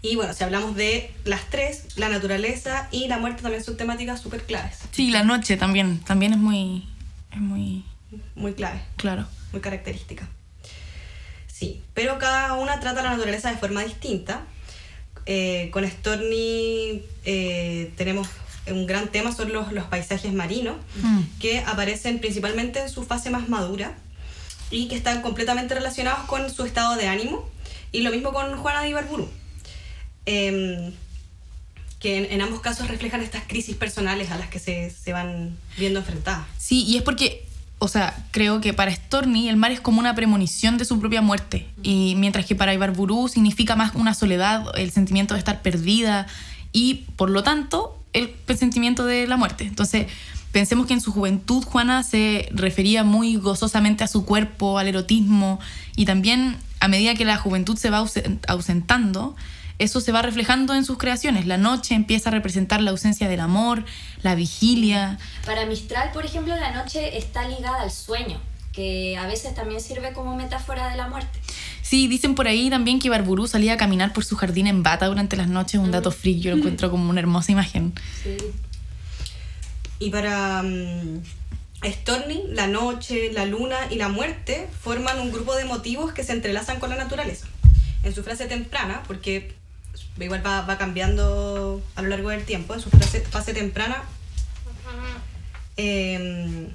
Y 0.00 0.16
bueno, 0.16 0.32
si 0.34 0.42
hablamos 0.42 0.74
de 0.74 1.12
las 1.24 1.48
tres, 1.50 1.84
la 1.96 2.08
naturaleza 2.08 2.88
y 2.90 3.06
la 3.06 3.18
muerte 3.18 3.42
también 3.42 3.62
son 3.62 3.76
temáticas 3.76 4.20
súper 4.20 4.42
claves, 4.44 4.78
Sí, 4.90 5.10
la 5.10 5.22
noche 5.22 5.56
también. 5.56 6.00
También 6.00 6.32
es 6.32 6.38
muy, 6.38 6.88
es 7.30 7.38
muy 7.38 7.84
muy 8.34 8.52
claves. 8.54 8.82
claro. 8.96 9.26
muy 9.52 9.60
característica. 9.60 10.28
Sí, 11.62 11.80
pero 11.94 12.18
cada 12.18 12.54
una 12.54 12.80
trata 12.80 13.02
la 13.02 13.10
naturaleza 13.10 13.50
de 13.52 13.56
forma 13.56 13.84
distinta. 13.84 14.42
Eh, 15.26 15.70
con 15.72 15.88
Storni 15.88 17.02
eh, 17.24 17.92
tenemos 17.96 18.26
un 18.66 18.86
gran 18.86 19.08
tema, 19.08 19.30
son 19.32 19.52
los, 19.52 19.72
los 19.72 19.84
paisajes 19.84 20.32
marinos, 20.32 20.76
Mm. 21.02 21.20
que 21.40 21.60
aparecen 21.60 22.18
principalmente 22.18 22.80
en 22.80 22.88
su 22.88 23.04
fase 23.04 23.30
más 23.30 23.48
madura 23.48 23.94
y 24.72 24.88
que 24.88 24.96
están 24.96 25.22
completamente 25.22 25.74
relacionados 25.74 26.24
con 26.26 26.50
su 26.52 26.64
estado 26.64 26.96
de 26.96 27.06
ánimo. 27.06 27.48
Y 27.92 28.00
lo 28.00 28.10
mismo 28.10 28.32
con 28.32 28.56
Juana 28.56 28.82
de 28.82 28.88
Ibarburu. 28.88 29.28
Em, 30.26 30.92
que 32.00 32.16
en, 32.18 32.24
en 32.32 32.40
ambos 32.42 32.60
casos 32.60 32.88
reflejan 32.88 33.20
estas 33.22 33.44
crisis 33.46 33.76
personales 33.76 34.30
a 34.32 34.38
las 34.38 34.48
que 34.48 34.58
se, 34.58 34.90
se 34.90 35.12
van 35.12 35.56
viendo 35.78 36.00
enfrentadas. 36.00 36.46
Sí, 36.58 36.82
y 36.84 36.96
es 36.96 37.02
porque, 37.02 37.46
o 37.82 37.88
sea, 37.88 38.14
creo 38.30 38.60
que 38.60 38.72
para 38.72 38.94
Storni 38.94 39.48
el 39.48 39.56
mar 39.56 39.72
es 39.72 39.80
como 39.80 39.98
una 39.98 40.14
premonición 40.14 40.78
de 40.78 40.84
su 40.84 41.00
propia 41.00 41.20
muerte. 41.20 41.66
Y 41.82 42.14
mientras 42.16 42.46
que 42.46 42.54
para 42.54 42.72
Ibarburu 42.72 43.26
significa 43.26 43.74
más 43.74 43.96
una 43.96 44.14
soledad, 44.14 44.66
el 44.78 44.92
sentimiento 44.92 45.34
de 45.34 45.40
estar 45.40 45.62
perdida 45.62 46.28
y, 46.72 47.06
por 47.16 47.28
lo 47.28 47.42
tanto, 47.42 47.98
el 48.12 48.30
sentimiento 48.56 49.04
de 49.04 49.26
la 49.26 49.36
muerte. 49.36 49.64
Entonces, 49.64 50.06
pensemos 50.52 50.86
que 50.86 50.92
en 50.92 51.00
su 51.00 51.10
juventud 51.10 51.64
Juana 51.64 52.04
se 52.04 52.48
refería 52.52 53.02
muy 53.02 53.34
gozosamente 53.34 54.04
a 54.04 54.06
su 54.06 54.24
cuerpo, 54.24 54.78
al 54.78 54.86
erotismo, 54.86 55.58
y 55.96 56.04
también 56.04 56.58
a 56.78 56.86
medida 56.86 57.16
que 57.16 57.24
la 57.24 57.36
juventud 57.36 57.76
se 57.76 57.90
va 57.90 58.00
ausen- 58.00 58.38
ausentando, 58.46 59.34
eso 59.78 60.00
se 60.00 60.12
va 60.12 60.22
reflejando 60.22 60.74
en 60.74 60.84
sus 60.84 60.98
creaciones. 60.98 61.46
La 61.46 61.56
noche 61.56 61.94
empieza 61.94 62.30
a 62.30 62.32
representar 62.32 62.80
la 62.80 62.90
ausencia 62.90 63.28
del 63.28 63.40
amor, 63.40 63.84
la 64.22 64.34
vigilia. 64.34 65.18
Para 65.44 65.66
Mistral, 65.66 66.10
por 66.12 66.24
ejemplo, 66.24 66.54
la 66.56 66.72
noche 66.72 67.16
está 67.18 67.48
ligada 67.48 67.82
al 67.82 67.90
sueño, 67.90 68.40
que 68.72 69.16
a 69.16 69.26
veces 69.26 69.54
también 69.54 69.80
sirve 69.80 70.12
como 70.12 70.36
metáfora 70.36 70.88
de 70.88 70.96
la 70.96 71.08
muerte. 71.08 71.40
Sí, 71.82 72.08
dicen 72.08 72.34
por 72.34 72.48
ahí 72.48 72.70
también 72.70 73.00
que 73.00 73.10
Barburú 73.10 73.46
salía 73.46 73.74
a 73.74 73.76
caminar 73.76 74.12
por 74.12 74.24
su 74.24 74.36
jardín 74.36 74.66
en 74.66 74.82
bata 74.82 75.06
durante 75.06 75.36
las 75.36 75.48
noches, 75.48 75.80
un 75.80 75.90
dato 75.90 76.10
freak, 76.10 76.38
yo 76.38 76.50
lo 76.52 76.58
encuentro 76.58 76.90
como 76.90 77.10
una 77.10 77.20
hermosa 77.20 77.52
imagen. 77.52 77.92
Sí. 78.22 78.36
Y 79.98 80.10
para 80.10 80.62
mm, 80.62 81.22
Storni, 81.84 82.44
la 82.48 82.66
noche, 82.66 83.32
la 83.32 83.44
luna 83.44 83.76
y 83.90 83.96
la 83.96 84.08
muerte 84.08 84.68
forman 84.80 85.20
un 85.20 85.32
grupo 85.32 85.54
de 85.54 85.64
motivos 85.64 86.12
que 86.12 86.24
se 86.24 86.32
entrelazan 86.32 86.80
con 86.80 86.90
la 86.90 86.96
naturaleza. 86.96 87.46
En 88.04 88.14
su 88.14 88.22
frase 88.22 88.46
temprana, 88.46 89.02
porque 89.06 89.54
igual 90.18 90.44
va, 90.44 90.62
va 90.62 90.78
cambiando 90.78 91.82
a 91.94 92.02
lo 92.02 92.08
largo 92.08 92.30
del 92.30 92.44
tiempo, 92.44 92.74
en 92.74 92.80
su 92.80 92.90
fase 92.90 93.54
temprana, 93.54 94.02
em, 95.76 96.68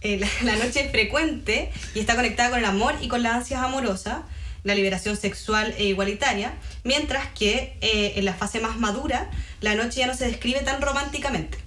eh, 0.00 0.18
la, 0.18 0.28
la 0.42 0.56
noche 0.56 0.84
es 0.84 0.90
frecuente 0.90 1.70
y 1.94 2.00
está 2.00 2.14
conectada 2.14 2.50
con 2.50 2.58
el 2.58 2.64
amor 2.64 2.94
y 3.00 3.08
con 3.08 3.22
las 3.22 3.34
ansias 3.34 3.62
amorosas, 3.62 4.18
la 4.64 4.74
liberación 4.74 5.16
sexual 5.16 5.74
e 5.78 5.84
igualitaria, 5.84 6.54
mientras 6.82 7.28
que 7.28 7.76
eh, 7.80 8.14
en 8.16 8.24
la 8.24 8.34
fase 8.34 8.60
más 8.60 8.78
madura, 8.78 9.30
la 9.60 9.74
noche 9.74 10.00
ya 10.00 10.06
no 10.06 10.14
se 10.14 10.26
describe 10.26 10.60
tan 10.60 10.80
románticamente. 10.80 11.58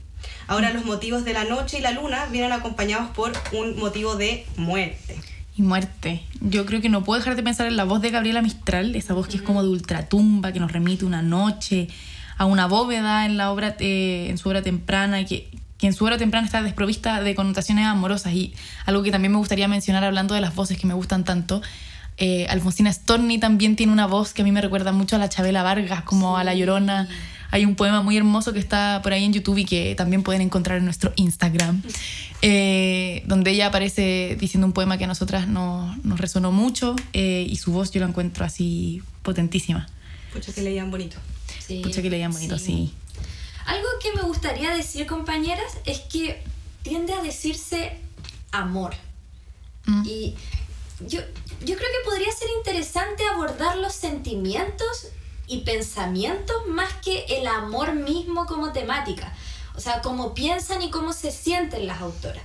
Ahora 0.47 0.71
los 0.71 0.85
motivos 0.85 1.23
de 1.23 1.33
la 1.33 1.43
noche 1.43 1.77
y 1.79 1.81
la 1.81 1.91
luna 1.91 2.25
vienen 2.27 2.51
acompañados 2.51 3.09
por 3.09 3.33
un 3.51 3.77
motivo 3.77 4.15
de 4.15 4.45
muerte. 4.55 5.17
Y 5.57 5.63
muerte. 5.63 6.23
Yo 6.39 6.67
creo 6.67 6.81
que 6.81 6.89
no 6.89 7.03
puedo 7.03 7.19
dejar 7.19 7.35
de 7.35 7.41
pensar 7.41 7.65
en 7.65 7.77
la 7.77 7.83
voz 7.83 7.99
de 7.99 8.11
Gabriela 8.11 8.43
Mistral, 8.43 8.95
esa 8.95 9.15
voz 9.15 9.27
que 9.27 9.37
es 9.37 9.41
como 9.41 9.63
de 9.63 9.69
ultratumba, 9.69 10.51
que 10.51 10.59
nos 10.59 10.71
remite 10.71 11.03
una 11.03 11.23
noche, 11.23 11.87
a 12.37 12.45
una 12.45 12.67
bóveda 12.67 13.25
en, 13.25 13.37
la 13.37 13.51
obra, 13.51 13.75
eh, 13.79 14.27
en 14.29 14.37
su 14.37 14.49
obra 14.49 14.61
temprana, 14.61 15.25
que, 15.25 15.49
que 15.79 15.87
en 15.87 15.93
su 15.93 16.05
obra 16.05 16.19
temprana 16.19 16.45
está 16.45 16.61
desprovista 16.61 17.21
de 17.21 17.33
connotaciones 17.33 17.87
amorosas. 17.87 18.33
Y 18.33 18.53
algo 18.85 19.01
que 19.01 19.09
también 19.09 19.31
me 19.31 19.39
gustaría 19.39 19.67
mencionar 19.67 20.03
hablando 20.03 20.35
de 20.35 20.41
las 20.41 20.53
voces 20.53 20.77
que 20.77 20.85
me 20.85 20.93
gustan 20.93 21.23
tanto. 21.23 21.63
eh, 22.17 22.45
Alfonsina 22.49 22.93
Storni 22.93 23.39
también 23.39 23.75
tiene 23.75 23.91
una 23.91 24.05
voz 24.05 24.33
que 24.33 24.43
a 24.43 24.45
mí 24.45 24.51
me 24.51 24.61
recuerda 24.61 24.91
mucho 24.91 25.15
a 25.15 25.19
la 25.19 25.27
Chabela 25.27 25.63
Vargas, 25.63 26.03
como 26.03 26.37
a 26.37 26.43
La 26.43 26.53
Llorona. 26.53 27.07
Hay 27.49 27.65
un 27.65 27.75
poema 27.75 28.01
muy 28.01 28.17
hermoso 28.17 28.51
que 28.53 28.59
está 28.59 28.99
por 29.01 29.13
ahí 29.13 29.23
en 29.23 29.33
YouTube 29.33 29.57
y 29.59 29.65
que 29.65 29.95
también 29.95 30.21
pueden 30.23 30.41
encontrar 30.41 30.77
en 30.79 30.85
nuestro 30.85 31.13
Instagram, 31.15 31.81
eh, 32.41 33.23
donde 33.25 33.51
ella 33.51 33.67
aparece 33.67 34.35
diciendo 34.39 34.67
un 34.67 34.73
poema 34.73 34.97
que 34.97 35.05
a 35.05 35.07
nosotras 35.07 35.47
no- 35.47 35.95
nos 36.03 36.19
resonó 36.19 36.51
mucho 36.51 36.95
eh, 37.13 37.45
y 37.49 37.55
su 37.55 37.71
voz 37.71 37.91
yo 37.91 38.01
la 38.01 38.07
encuentro 38.07 38.45
así 38.45 39.01
potentísima. 39.23 39.87
Pucha 40.33 40.51
que 40.53 40.61
leían 40.61 40.91
bonito. 40.91 41.17
Sí, 41.65 41.81
Pucha 41.83 42.01
que 42.01 42.09
leían 42.09 42.31
bonito, 42.31 42.57
sí. 42.59 42.93
Algo 43.65 43.87
que 44.01 44.13
me 44.13 44.21
gustaría 44.21 44.75
decir, 44.75 45.05
compañeras, 45.07 45.77
es 45.85 45.99
que 45.99 46.41
tiende 46.83 47.13
a 47.13 47.21
decirse 47.21 47.97
amor. 48.51 48.93
Mm. 49.85 50.03
Y 50.05 50.35
yo, 51.07 51.19
yo 51.65 51.75
creo 51.75 51.77
que 51.77 52.09
podría 52.09 52.31
ser 52.31 52.47
interesante 52.57 53.23
abordar 53.33 53.77
los 53.77 53.93
sentimientos 53.93 55.07
y 55.47 55.59
pensamientos 55.59 56.55
más 56.67 56.91
que 57.03 57.25
el 57.29 57.47
amor 57.47 57.93
mismo 57.93 58.45
como 58.45 58.71
temática. 58.73 59.33
O 59.75 59.79
sea, 59.79 60.01
cómo 60.01 60.33
piensan 60.33 60.81
y 60.81 60.89
cómo 60.89 61.13
se 61.13 61.31
sienten 61.31 61.87
las 61.87 62.01
autoras. 62.01 62.43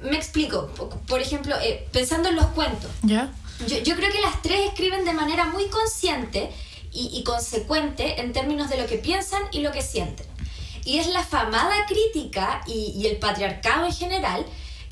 Me 0.00 0.16
explico. 0.16 0.66
Por- 1.06 1.20
ejemplo, 1.20 1.56
eh, 1.62 1.88
pensando 1.92 2.28
en 2.28 2.36
los 2.36 2.46
cuentos. 2.48 2.90
¿Ya? 3.02 3.32
Yo, 3.66 3.78
yo 3.78 3.96
creo 3.96 4.12
que 4.12 4.20
las 4.20 4.42
tres 4.42 4.68
escriben 4.68 5.04
de 5.04 5.12
manera 5.14 5.46
muy 5.46 5.68
consciente 5.68 6.50
y, 6.92 7.10
y 7.16 7.24
consecuente 7.24 8.20
en 8.20 8.32
términos 8.32 8.68
de 8.68 8.76
lo 8.78 8.86
que 8.86 8.98
piensan 8.98 9.42
y 9.52 9.60
lo 9.60 9.72
que 9.72 9.80
sienten. 9.82 10.26
Y 10.84 10.98
es 10.98 11.06
la 11.08 11.24
famada 11.24 11.86
crítica 11.86 12.60
y, 12.66 12.92
y 12.96 13.06
el 13.06 13.16
patriarcado 13.18 13.86
en 13.86 13.92
general 13.92 14.44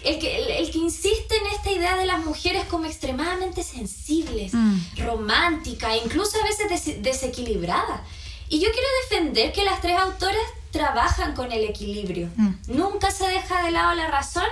el 0.04 0.18
que, 0.18 0.36
el, 0.42 0.50
el 0.50 0.70
que 0.70 0.78
insiste 0.78 1.36
en 1.36 1.46
esta 1.54 1.70
idea 1.70 1.96
de 1.96 2.06
las 2.06 2.24
mujeres 2.24 2.64
como 2.64 2.84
extremadamente 2.86 3.62
sensibles, 3.62 4.52
Mm. 4.54 4.78
románticas, 4.98 5.92
incluso 6.04 6.36
a 6.40 6.44
veces 6.44 6.68
des- 6.84 7.02
desequilibradas. 7.02 8.00
Y 8.48 8.60
yo 8.60 8.68
quiero 8.70 8.86
defender 9.08 9.52
que 9.52 9.64
las 9.64 9.80
tres 9.80 9.96
autoras 9.98 10.36
trabajan 10.70 11.34
con 11.34 11.50
el 11.52 11.64
equilibrio. 11.64 12.28
Mm. 12.36 12.50
Nunca 12.68 13.10
se 13.10 13.26
deja 13.26 13.62
de 13.64 13.70
lado 13.70 13.94
la 13.94 14.08
razón 14.08 14.44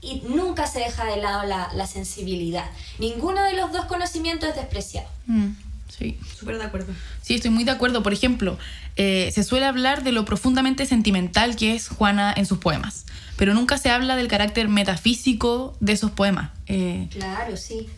y 0.00 0.22
nunca 0.26 0.66
se 0.66 0.78
deja 0.80 1.04
de 1.04 1.16
lado 1.18 1.42
la, 1.44 1.70
la 1.74 1.86
sensibilidad. 1.86 2.70
Ninguno 2.98 3.42
de 3.42 3.54
los 3.54 3.72
dos 3.72 3.84
conocimientos 3.86 4.48
es 4.50 4.56
despreciado. 4.56 5.08
Mm, 5.26 5.48
sí. 5.98 6.18
Súper 6.38 6.58
de 6.58 6.64
acuerdo. 6.64 6.92
Sí, 7.22 7.34
estoy 7.34 7.50
muy 7.50 7.64
de 7.64 7.70
acuerdo. 7.72 8.02
Por 8.02 8.12
ejemplo, 8.12 8.58
eh, 8.96 9.30
se 9.34 9.42
suele 9.42 9.66
hablar 9.66 10.02
de 10.04 10.12
lo 10.12 10.24
profundamente 10.24 10.86
sentimental 10.86 11.56
que 11.56 11.74
es 11.74 11.88
Juana 11.88 12.32
en 12.36 12.46
sus 12.46 12.58
poemas, 12.58 13.06
pero 13.36 13.54
nunca 13.54 13.78
se 13.78 13.90
habla 13.90 14.16
del 14.16 14.28
carácter 14.28 14.68
metafísico 14.68 15.76
de 15.80 15.92
esos 15.92 16.10
poemas. 16.10 16.50
Eh, 16.66 17.08
Claro, 17.10 17.56
sí. 17.56 17.88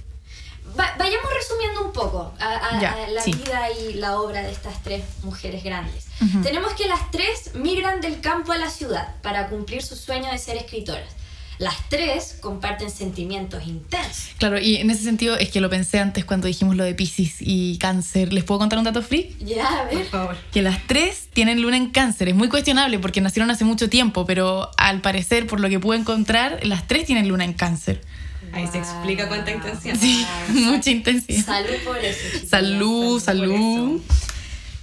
Va- 0.78 0.94
vayamos 0.98 1.30
resumiendo 1.34 1.86
un 1.86 1.92
poco 1.92 2.34
a, 2.38 2.76
a- 2.76 2.80
Ya, 2.80 2.92
a 2.92 3.08
la 3.08 3.22
sí. 3.22 3.32
vida 3.32 3.68
y 3.72 3.94
la 3.94 4.20
obra 4.20 4.42
de 4.42 4.52
estas 4.52 4.82
tres 4.82 5.02
mujeres 5.22 5.64
grandes. 5.64 6.06
Tenemos 6.42 6.72
que 6.74 6.86
las 6.88 7.10
tres 7.10 7.54
migran 7.54 8.00
del 8.00 8.20
campo 8.20 8.52
a 8.52 8.58
la 8.58 8.68
ciudad 8.68 9.14
para 9.22 9.48
cumplir 9.48 9.82
su 9.82 9.96
sueño 9.96 10.30
de 10.30 10.38
ser 10.38 10.56
escritoras. 10.56 11.08
Las 11.58 11.74
tres 11.88 12.36
comparten 12.40 12.88
sentimientos 12.90 13.66
intensos. 13.66 14.28
claro, 14.38 14.60
y 14.60 14.76
en 14.76 14.90
ese 14.90 15.02
sentido 15.02 15.36
es 15.36 15.50
que 15.50 15.60
lo 15.60 15.68
pensé 15.68 15.98
antes 15.98 16.24
cuando 16.24 16.46
dijimos 16.46 16.76
lo 16.76 16.84
de 16.84 16.94
Pisces 16.94 17.36
y 17.40 17.78
Cáncer. 17.78 18.32
¿Les 18.32 18.44
puedo 18.44 18.60
contar 18.60 18.78
un 18.78 18.84
dato 18.84 19.02
freak? 19.02 19.36
Ya, 19.40 19.66
a 19.66 19.88
Por 19.88 19.98
ver. 19.98 20.06
favor. 20.06 20.36
Que 20.52 20.62
las 20.62 20.86
tres 20.86 21.28
tienen 21.32 21.60
luna 21.60 21.76
en 21.76 21.90
cáncer. 21.90 22.28
Es 22.28 22.34
muy 22.36 22.48
cuestionable 22.48 22.98
porque 23.00 23.20
nacieron 23.20 23.50
hace 23.50 23.64
mucho 23.64 23.88
tiempo, 23.90 24.24
pero 24.24 24.70
al 24.76 25.00
parecer, 25.00 25.46
por 25.48 25.58
lo 25.58 25.68
que 25.68 25.80
pude 25.80 25.98
encontrar, 25.98 26.60
las 26.64 26.86
tres 26.86 27.06
tienen 27.06 27.26
luna 27.28 27.44
en 27.44 27.54
cáncer. 27.54 28.02
Ahí 28.52 28.66
se 28.66 28.78
explica 28.78 29.28
cuánta 29.28 29.50
intensidad. 29.50 29.96
Sí, 30.00 30.24
Wow. 30.54 30.62
mucha 30.76 30.90
intensidad. 30.90 31.44
Salud 31.44 31.74
por 31.84 31.98
eso. 31.98 32.18
chiquillas. 32.32 32.48
Salud, 32.50 33.20
salud. 33.20 34.00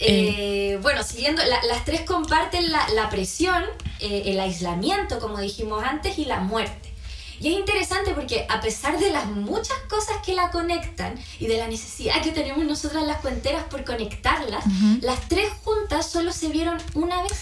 Eh, 0.07 0.79
bueno, 0.81 1.03
siguiendo, 1.03 1.43
la- 1.43 1.63
las 1.63 1.83
tres 1.85 2.01
comparten 2.01 2.71
la, 2.71 2.87
la 2.89 3.09
presión, 3.09 3.63
eh, 3.99 4.23
el 4.25 4.39
aislamiento, 4.39 5.19
como 5.19 5.39
dijimos 5.39 5.83
antes, 5.83 6.17
y 6.19 6.25
la 6.25 6.39
muerte. 6.39 6.93
Y 7.39 7.49
es 7.53 7.59
interesante 7.59 8.13
porque 8.13 8.45
a 8.49 8.61
pesar 8.61 8.97
de 8.97 9.09
las 9.11 9.25
muchas 9.25 9.77
cosas 9.89 10.15
que 10.25 10.33
la 10.33 10.51
conectan 10.51 11.19
y 11.39 11.47
de 11.47 11.57
la 11.57 11.67
necesidad 11.67 12.21
que 12.21 12.31
tenemos 12.31 12.63
nosotras 12.65 13.03
las 13.03 13.17
cuenteras 13.17 13.65
por 13.65 13.83
conectarlas, 13.83 14.63
las 15.01 15.27
tres 15.27 15.49
juntas 15.63 16.09
solo 16.09 16.31
se 16.31 16.47
vieron 16.47 16.77
una 16.93 17.21
vez. 17.23 17.33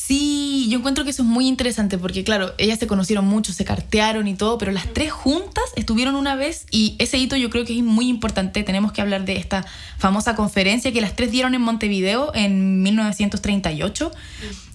Sí, 0.00 0.68
yo 0.70 0.78
encuentro 0.78 1.02
que 1.02 1.10
eso 1.10 1.22
es 1.22 1.28
muy 1.28 1.48
interesante 1.48 1.98
porque, 1.98 2.22
claro, 2.22 2.54
ellas 2.56 2.78
se 2.78 2.86
conocieron 2.86 3.26
mucho, 3.26 3.52
se 3.52 3.64
cartearon 3.64 4.28
y 4.28 4.34
todo, 4.34 4.56
pero 4.56 4.70
las 4.70 4.86
tres 4.94 5.10
juntas 5.10 5.64
estuvieron 5.74 6.14
una 6.14 6.36
vez 6.36 6.66
y 6.70 6.94
ese 7.00 7.18
hito 7.18 7.36
yo 7.36 7.50
creo 7.50 7.64
que 7.64 7.76
es 7.76 7.82
muy 7.82 8.08
importante. 8.08 8.62
Tenemos 8.62 8.92
que 8.92 9.02
hablar 9.02 9.24
de 9.24 9.36
esta 9.36 9.66
famosa 9.98 10.36
conferencia 10.36 10.92
que 10.92 11.00
las 11.00 11.16
tres 11.16 11.32
dieron 11.32 11.54
en 11.54 11.62
Montevideo 11.62 12.32
en 12.32 12.80
1938. 12.84 14.12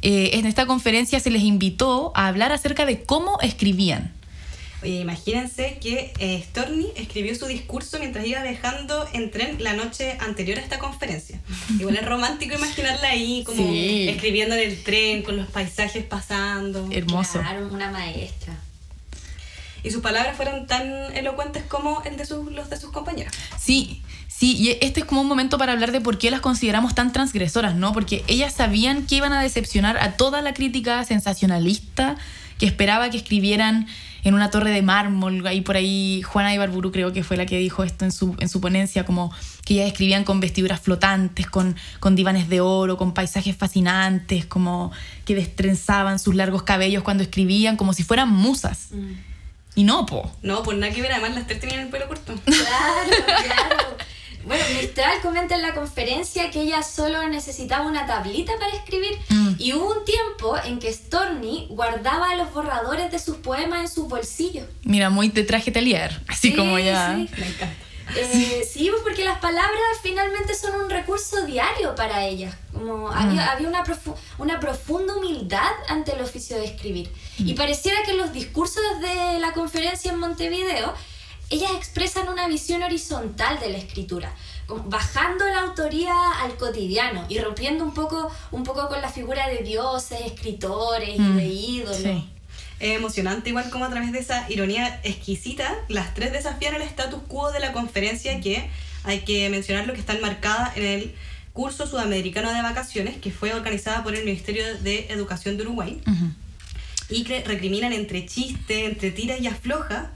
Eh, 0.01 0.31
en 0.33 0.45
esta 0.45 0.65
conferencia 0.65 1.21
se 1.21 1.31
les 1.31 1.43
invitó 1.43 2.11
a 2.15 2.27
hablar 2.27 2.51
acerca 2.51 2.85
de 2.85 3.03
cómo 3.03 3.39
escribían. 3.39 4.11
Oye, 4.83 4.99
imagínense 4.99 5.77
que 5.81 6.13
eh, 6.19 6.43
Storni 6.49 6.87
escribió 6.97 7.33
su 7.35 7.45
discurso 7.47 7.99
mientras 7.99 8.25
iba 8.27 8.43
viajando 8.43 9.07
en 9.13 9.31
tren 9.31 9.55
la 9.63 9.73
noche 9.73 10.17
anterior 10.19 10.57
a 10.59 10.61
esta 10.61 10.77
conferencia. 10.77 11.39
Igual 11.79 11.95
es 11.95 12.05
romántico 12.05 12.55
imaginarla 12.55 13.07
ahí, 13.09 13.43
como 13.45 13.63
Sí. 13.65 14.09
escribiendo 14.09 14.55
en 14.55 14.69
el 14.69 14.83
tren, 14.83 15.23
con 15.23 15.37
los 15.37 15.47
paisajes 15.47 16.03
pasando. 16.03 16.89
Hermoso. 16.91 17.39
Claro, 17.39 17.69
una 17.71 17.89
maestra. 17.91 18.53
Y 19.83 19.91
sus 19.91 20.01
palabras 20.01 20.35
fueron 20.35 20.67
tan 20.67 20.85
elocuentes 21.15 21.63
como 21.63 22.01
el 22.03 22.17
de 22.17 22.25
sus, 22.25 22.51
los 22.51 22.69
de 22.69 22.77
sus 22.77 22.91
compañeras. 22.91 23.33
Sí, 23.59 24.01
sí, 24.27 24.55
y 24.57 24.77
este 24.81 25.01
es 25.01 25.05
como 25.05 25.21
un 25.21 25.27
momento 25.27 25.57
para 25.57 25.71
hablar 25.73 25.91
de 25.93 26.01
por 26.01 26.17
qué 26.17 26.29
las 26.31 26.41
consideramos 26.41 26.93
tan 26.95 27.11
transgresoras, 27.13 27.75
¿no? 27.75 27.91
Porque 27.93 28.23
ellas 28.27 28.53
sabían 28.53 29.05
que 29.07 29.15
iban 29.15 29.31
a 29.33 29.41
decepcionar 29.41 29.97
a 29.97 30.17
toda 30.17 30.41
la 30.41 30.53
crítica 30.53 31.03
sensacionalista 31.05 32.15
que 32.57 32.65
esperaba 32.65 33.10
que 33.10 33.17
escribieran 33.17 33.88
en 34.24 34.33
una 34.33 34.50
torre 34.50 34.72
de 34.72 34.81
mármol. 34.81 35.45
Ahí 35.45 35.62
por 35.62 35.75
ahí 35.75 36.22
Juana 36.22 36.53
Ibarburu 36.53 36.91
creo 36.91 37.13
que 37.13 37.24
fue 37.24 37.38
la 37.38 37.45
que 37.45 37.57
dijo 37.57 37.83
esto 37.83 38.05
en 38.05 38.12
su, 38.12 38.36
en 38.39 38.50
su 38.50 38.62
ponencia, 38.62 39.05
como 39.05 39.31
que 39.65 39.75
ellas 39.75 39.88
escribían 39.88 40.24
con 40.24 40.39
vestiduras 40.39 40.79
flotantes, 40.79 41.48
con, 41.48 41.75
con 42.00 42.15
divanes 42.15 42.50
de 42.50 42.62
oro, 42.62 42.98
con 42.98 43.13
paisajes 43.13 43.55
fascinantes, 43.55 44.45
como 44.45 44.91
que 45.25 45.36
destrenzaban 45.36 46.19
sus 46.19 46.36
largos 46.36 46.63
cabellos 46.63 47.03
cuando 47.03 47.24
escribían, 47.24 47.77
como 47.77 47.93
si 47.93 48.03
fueran 48.03 48.29
musas. 48.29 48.89
Y 49.75 49.83
no, 49.83 50.05
po. 50.05 50.31
No, 50.41 50.63
pues 50.63 50.77
nada 50.77 50.93
que 50.93 51.01
ver, 51.01 51.12
además 51.12 51.36
las 51.36 51.48
tres 51.48 51.60
tenían 51.60 51.81
el 51.81 51.89
pelo 51.89 52.07
corto. 52.07 52.33
Claro, 52.45 53.25
claro. 53.25 53.98
Bueno, 54.45 54.63
Mistral 54.79 55.21
comenta 55.21 55.55
en 55.55 55.62
la 55.62 55.73
conferencia 55.73 56.51
que 56.51 56.62
ella 56.62 56.83
solo 56.83 57.27
necesitaba 57.29 57.85
una 57.88 58.05
tablita 58.05 58.53
para 58.59 58.73
escribir 58.75 59.17
Mm. 59.29 59.55
y 59.57 59.73
hubo 59.73 59.91
un 60.00 60.05
tiempo 60.05 60.57
en 60.65 60.79
que 60.79 60.91
Storni 60.91 61.67
guardaba 61.69 62.35
los 62.35 62.51
borradores 62.53 63.12
de 63.12 63.19
sus 63.19 63.38
poemas 63.38 63.81
en 63.81 63.88
sus 63.88 64.07
bolsillos. 64.07 64.67
Mira, 64.83 65.09
muy 65.09 65.29
de 65.29 65.43
traje 65.43 65.71
telier, 65.71 66.21
así 66.27 66.50
Sí, 66.51 66.55
como 66.55 66.77
ya... 66.79 67.15
sí. 67.15 67.29
Me 67.39 67.47
encanta. 67.47 67.73
Eh, 68.17 68.67
sí. 68.69 68.89
pues 68.91 69.01
porque 69.01 69.23
las 69.23 69.39
palabras 69.39 69.71
finalmente 70.03 70.53
son 70.55 70.75
un 70.75 70.89
recurso 70.89 71.45
diario 71.45 71.95
para 71.95 72.25
ellas. 72.25 72.53
Como 72.73 73.09
había, 73.09 73.51
había 73.53 73.67
una, 73.69 73.83
una 74.38 74.59
profunda 74.59 75.15
humildad 75.15 75.71
ante 75.88 76.12
el 76.13 76.21
oficio 76.21 76.57
de 76.57 76.65
escribir. 76.65 77.09
Y 77.39 77.53
pareciera 77.53 78.03
que 78.05 78.13
los 78.13 78.33
discursos 78.33 78.83
de 79.00 79.39
la 79.39 79.53
conferencia 79.53 80.12
en 80.12 80.19
Montevideo, 80.19 80.93
ellas 81.50 81.71
expresan 81.75 82.29
una 82.29 82.47
visión 82.47 82.83
horizontal 82.83 83.59
de 83.59 83.69
la 83.69 83.77
escritura 83.77 84.33
bajando 84.67 85.45
la 85.45 85.62
autoría 85.62 86.13
al 86.41 86.55
cotidiano 86.55 87.25
y 87.29 87.39
rompiendo 87.39 87.83
un 87.83 87.93
poco, 87.93 88.31
un 88.51 88.63
poco 88.63 88.88
con 88.88 89.01
la 89.01 89.09
figura 89.09 89.47
de 89.50 89.57
dioses, 89.57 90.19
escritores 90.25 91.19
y 91.19 91.33
de 91.33 91.45
ídolos. 91.45 91.97
Sí. 91.97 92.29
Es 92.79 92.97
emocionante, 92.97 93.50
igual 93.50 93.69
como 93.69 93.85
a 93.85 93.89
través 93.89 94.12
de 94.12 94.19
esa 94.19 94.50
ironía 94.50 95.00
exquisita, 95.03 95.73
las 95.88 96.13
tres 96.13 96.31
desafían 96.33 96.75
el 96.75 96.81
status 96.81 97.21
quo 97.27 97.51
de 97.51 97.59
la 97.59 97.71
conferencia 97.71 98.39
que 98.41 98.69
hay 99.03 99.19
que 99.19 99.50
mencionar 99.50 99.88
lo 99.88 99.93
que 99.93 100.00
está 100.00 100.13
enmarcada 100.13 100.73
en 100.75 100.83
el 100.83 101.15
curso 101.53 101.85
sudamericano 101.85 102.51
de 102.51 102.62
vacaciones 102.62 103.17
que 103.17 103.31
fue 103.31 103.53
organizada 103.53 104.03
por 104.03 104.15
el 104.15 104.25
Ministerio 104.25 104.63
de 104.79 105.07
Educación 105.09 105.55
de 105.55 105.63
Uruguay 105.63 106.01
y 107.09 107.23
que 107.23 107.43
recriminan 107.43 107.93
entre 107.93 108.25
chiste, 108.25 108.85
entre 108.85 109.12
tira 109.12 109.38
y 109.38 109.47
afloja 109.47 110.12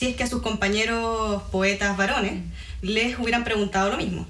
si 0.00 0.06
es 0.06 0.16
que 0.16 0.22
a 0.22 0.26
sus 0.26 0.40
compañeros 0.40 1.42
poetas 1.52 1.94
varones 1.94 2.42
les 2.80 3.18
hubieran 3.18 3.44
preguntado 3.44 3.90
lo 3.90 3.98
mismo. 3.98 4.26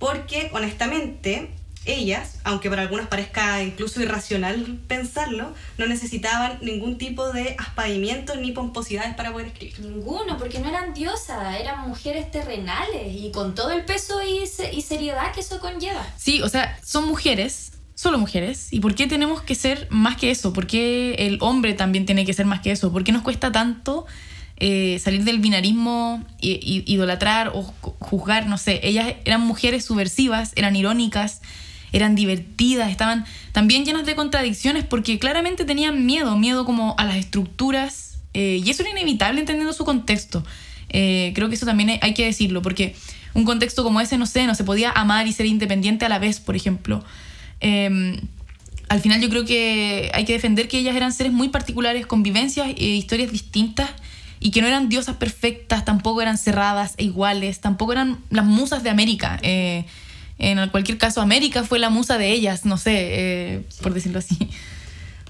Porque 0.00 0.50
honestamente 0.52 1.50
ellas, 1.84 2.40
aunque 2.42 2.68
para 2.68 2.82
algunas 2.82 3.06
parezca 3.06 3.62
incluso 3.62 4.02
irracional 4.02 4.80
pensarlo, 4.88 5.54
no 5.78 5.86
necesitaban 5.86 6.58
ningún 6.62 6.98
tipo 6.98 7.32
de 7.32 7.54
aspaimientos 7.58 8.38
ni 8.38 8.50
pomposidades 8.50 9.14
para 9.14 9.30
poder 9.30 9.46
escribir. 9.46 9.78
Ninguno, 9.78 10.36
porque 10.36 10.58
no 10.58 10.68
eran 10.68 10.92
diosas, 10.94 11.60
eran 11.60 11.88
mujeres 11.88 12.28
terrenales 12.32 13.06
y 13.14 13.30
con 13.30 13.54
todo 13.54 13.70
el 13.70 13.84
peso 13.84 14.20
y, 14.24 14.50
y 14.72 14.82
seriedad 14.82 15.32
que 15.32 15.42
eso 15.42 15.60
conlleva. 15.60 16.04
Sí, 16.16 16.42
o 16.42 16.48
sea, 16.48 16.76
son 16.84 17.06
mujeres, 17.06 17.70
solo 17.94 18.18
mujeres. 18.18 18.72
¿Y 18.72 18.80
por 18.80 18.96
qué 18.96 19.06
tenemos 19.06 19.42
que 19.42 19.54
ser 19.54 19.86
más 19.90 20.16
que 20.16 20.32
eso? 20.32 20.52
¿Por 20.52 20.66
qué 20.66 21.14
el 21.20 21.38
hombre 21.40 21.74
también 21.74 22.04
tiene 22.04 22.26
que 22.26 22.32
ser 22.32 22.46
más 22.46 22.62
que 22.62 22.72
eso? 22.72 22.90
¿Por 22.90 23.04
qué 23.04 23.12
nos 23.12 23.22
cuesta 23.22 23.52
tanto 23.52 24.04
eh, 24.60 24.98
salir 24.98 25.24
del 25.24 25.38
binarismo, 25.38 26.24
idolatrar 26.40 27.52
o 27.54 27.62
juzgar? 27.62 28.46
No 28.46 28.58
sé, 28.58 28.80
ellas 28.82 29.14
eran 29.24 29.40
mujeres 29.40 29.84
subversivas, 29.84 30.52
eran 30.56 30.76
irónicas, 30.76 31.40
eran 31.92 32.14
divertidas, 32.14 32.90
estaban 32.90 33.24
también 33.52 33.84
llenas 33.84 34.04
de 34.06 34.14
contradicciones 34.14 34.84
porque 34.84 35.18
claramente 35.18 35.64
tenían 35.64 36.06
miedo, 36.06 36.36
miedo 36.36 36.64
como 36.64 36.94
a 36.98 37.04
las 37.04 37.16
estructuras, 37.16 38.18
eh, 38.34 38.60
y 38.64 38.70
eso 38.70 38.82
era 38.82 38.90
inevitable 38.90 39.40
entendiendo 39.40 39.72
su 39.72 39.84
contexto. 39.84 40.44
Eh, 40.90 41.32
creo 41.34 41.48
que 41.48 41.54
eso 41.54 41.66
también 41.66 41.98
hay 42.00 42.14
que 42.14 42.24
decirlo, 42.24 42.62
porque 42.62 42.94
un 43.34 43.44
contexto 43.44 43.84
como 43.84 44.00
ese, 44.00 44.18
no 44.18 44.26
sé, 44.26 44.46
no 44.46 44.54
se 44.54 44.64
podía 44.64 44.90
amar 44.90 45.26
y 45.26 45.32
ser 45.32 45.46
independiente 45.46 46.04
a 46.04 46.08
la 46.08 46.18
vez, 46.18 46.40
por 46.40 46.56
ejemplo. 46.56 47.04
Em, 47.60 48.20
al 48.88 49.00
final 49.00 49.20
yo 49.20 49.28
creo 49.28 49.44
que 49.44 50.10
hay 50.14 50.24
que 50.24 50.32
defender 50.32 50.68
que 50.68 50.78
ellas 50.78 50.96
eran 50.96 51.12
seres 51.12 51.32
muy 51.32 51.48
particulares, 51.48 52.06
con 52.06 52.22
vivencias 52.22 52.68
e 52.76 52.86
historias 52.86 53.30
distintas 53.32 53.90
y 54.40 54.50
que 54.50 54.60
no 54.60 54.68
eran 54.68 54.88
diosas 54.88 55.16
perfectas, 55.16 55.84
tampoco 55.84 56.22
eran 56.22 56.38
cerradas 56.38 56.94
e 56.96 57.04
iguales, 57.04 57.60
tampoco 57.60 57.92
eran 57.92 58.18
las 58.30 58.44
musas 58.44 58.82
de 58.82 58.90
América. 58.90 59.38
Eh, 59.42 59.84
en 60.38 60.68
cualquier 60.68 60.98
caso, 60.98 61.20
América 61.20 61.64
fue 61.64 61.78
la 61.78 61.90
musa 61.90 62.16
de 62.16 62.30
ellas, 62.30 62.64
no 62.64 62.76
sé, 62.76 62.92
eh, 62.96 63.62
por 63.82 63.92
decirlo 63.92 64.20
así. 64.20 64.36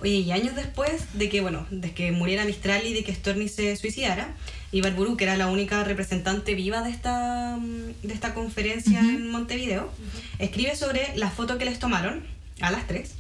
Oye, 0.01 0.19
y 0.19 0.31
años 0.31 0.55
después 0.55 0.93
de 1.15 1.29
que, 1.29 1.41
bueno, 1.41 1.67
de 1.71 1.93
que 1.93 2.13
muriera 2.13 2.45
Mistral 2.45 2.87
y 2.87 2.93
de 2.93 3.03
que 3.03 3.15
Storni 3.15 3.49
se 3.49 3.75
suicidara, 3.77 4.35
Ibarburu, 4.71 5.17
que 5.17 5.25
era 5.25 5.37
la 5.37 5.49
única 5.49 5.83
representante 5.83 6.55
viva 6.55 6.83
de 6.83 6.91
esta, 6.91 7.59
de 7.59 8.15
esta 8.15 8.35
conferencia 8.35 9.01
en 9.01 9.31
Montevideo, 9.31 9.91
escribe 10.39 10.77
sobre 10.77 11.17
la 11.17 11.31
foto 11.31 11.59
que 11.59 11.65
les 11.65 11.79
tomaron 11.79 12.23
a 12.61 12.71
las 12.71 12.87
tres 12.87 13.15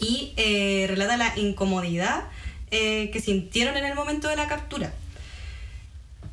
y 0.00 0.32
eh, 0.36 0.86
relata 0.88 1.16
la 1.16 1.38
incomodidad 1.38 2.24
eh, 2.70 3.10
que 3.10 3.20
sintieron 3.20 3.76
en 3.76 3.84
el 3.84 3.94
momento 3.94 4.28
de 4.28 4.36
la 4.36 4.48
captura. 4.48 4.92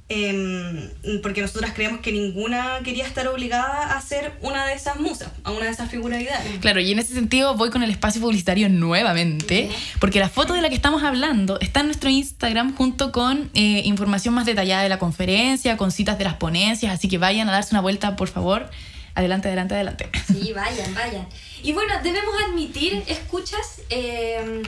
Em, 0.07 0.91
porque 1.23 1.41
nosotras 1.41 1.71
creemos 1.73 1.99
que 1.99 2.11
ninguna 2.11 2.79
quería 2.83 3.07
estar 3.07 3.27
obligada 3.27 3.97
a 3.97 4.01
ser 4.01 4.33
una 4.41 4.67
de 4.67 4.75
esas 4.75 4.99
musas, 4.99 5.29
a 5.43 5.50
una 5.50 5.65
de 5.65 5.71
esas 5.71 5.89
figuralidades. 5.89 6.59
Claro, 6.59 6.79
y 6.79 6.91
en 6.91 7.00
ese 7.00 7.15
sentido 7.15 7.55
voy 7.55 7.71
con 7.71 7.81
el 7.81 7.89
espacio 7.89 8.21
publicitario 8.21 8.69
nuevamente, 8.69 9.67
porque 10.00 10.19
la 10.19 10.29
foto 10.29 10.53
de 10.53 10.61
la 10.61 10.69
que 10.69 10.75
estamos 10.75 11.01
hablando 11.01 11.59
está 11.59 11.79
en 11.79 11.87
nuestro 11.87 12.11
Instagram 12.11 12.75
junto 12.75 13.11
con 13.11 13.50
eh, 13.55 13.81
información 13.85 14.35
más 14.35 14.45
detallada 14.45 14.83
de 14.83 14.89
la 14.89 15.00
conferencia, 15.00 15.75
con 15.75 15.91
citas 15.91 16.19
de 16.19 16.25
las 16.25 16.35
ponencias, 16.35 16.93
así 16.93 17.07
que 17.07 17.17
vayan 17.17 17.50
a 17.50 17.53
darse 17.53 17.74
una 17.74 17.81
vuelta, 17.81 18.15
por 18.15 18.27
favor. 18.27 18.69
Adelante, 19.15 19.48
adelante, 19.48 19.74
adelante. 19.74 20.09
Sí, 20.27 20.53
vayan, 20.53 20.93
vayan. 20.93 21.27
Y 21.63 21.74
bueno, 21.74 21.95
debemos 22.03 22.35
admitir, 22.48 23.01
escuchas, 23.07 23.81
eh, 23.89 24.61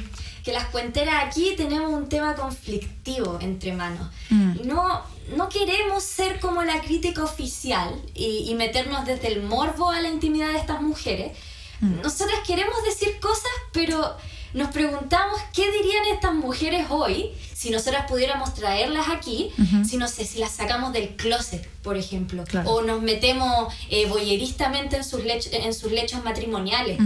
que 0.47 0.53
las 0.53 0.67
cuenteras 0.67 1.25
aquí 1.25 1.55
tenemos 1.57 1.91
un 1.91 2.07
tema 2.07 2.33
conflictivo 2.33 3.37
entre 3.41 3.73
manos. 3.73 4.07
Mm. 4.29 4.65
No, 4.65 5.03
no 5.35 5.49
queremos 5.49 6.03
ser 6.03 6.39
como 6.39 6.63
la 6.63 6.79
crítica 6.79 7.21
oficial 7.21 7.93
y, 8.15 8.55
meternos 8.55 9.05
desde 9.05 9.27
el 9.27 9.43
morbo 9.43 9.89
a 9.89 9.99
la 9.99 10.07
intimidad 10.07 10.53
de 10.53 10.59
estas 10.59 10.81
mujeres. 10.81 11.37
Mm. 11.81 11.99
Nosotras 12.01 12.39
queremos 12.47 12.81
decir 12.85 13.19
cosas, 13.19 13.51
pero 13.73 14.15
nos 14.53 14.69
preguntamos 14.69 15.37
qué 15.53 15.69
dirían 15.69 16.05
estas 16.13 16.33
mujeres 16.33 16.85
hoy 16.91 17.31
si 17.53 17.69
nosotras 17.69 18.05
pudiéramos 18.07 18.53
traerlas 18.53 19.09
aquí, 19.09 19.51
si 19.85 19.97
no 19.97 20.07
sé, 20.07 20.23
si 20.23 20.39
las 20.39 20.53
sacamos 20.53 20.93
del 20.93 21.09
closet, 21.17 21.67
por 21.83 21.97
ejemplo, 21.97 22.45
o 22.63 22.83
nos 22.83 23.01
metemos 23.01 23.73
eh, 23.89 24.07
boyeristamente 24.07 24.95
en 24.95 25.03
sus, 25.03 25.19
en 25.25 25.73
sus 25.73 25.91
lechos 25.91 26.23
matrimoniales 26.23 26.99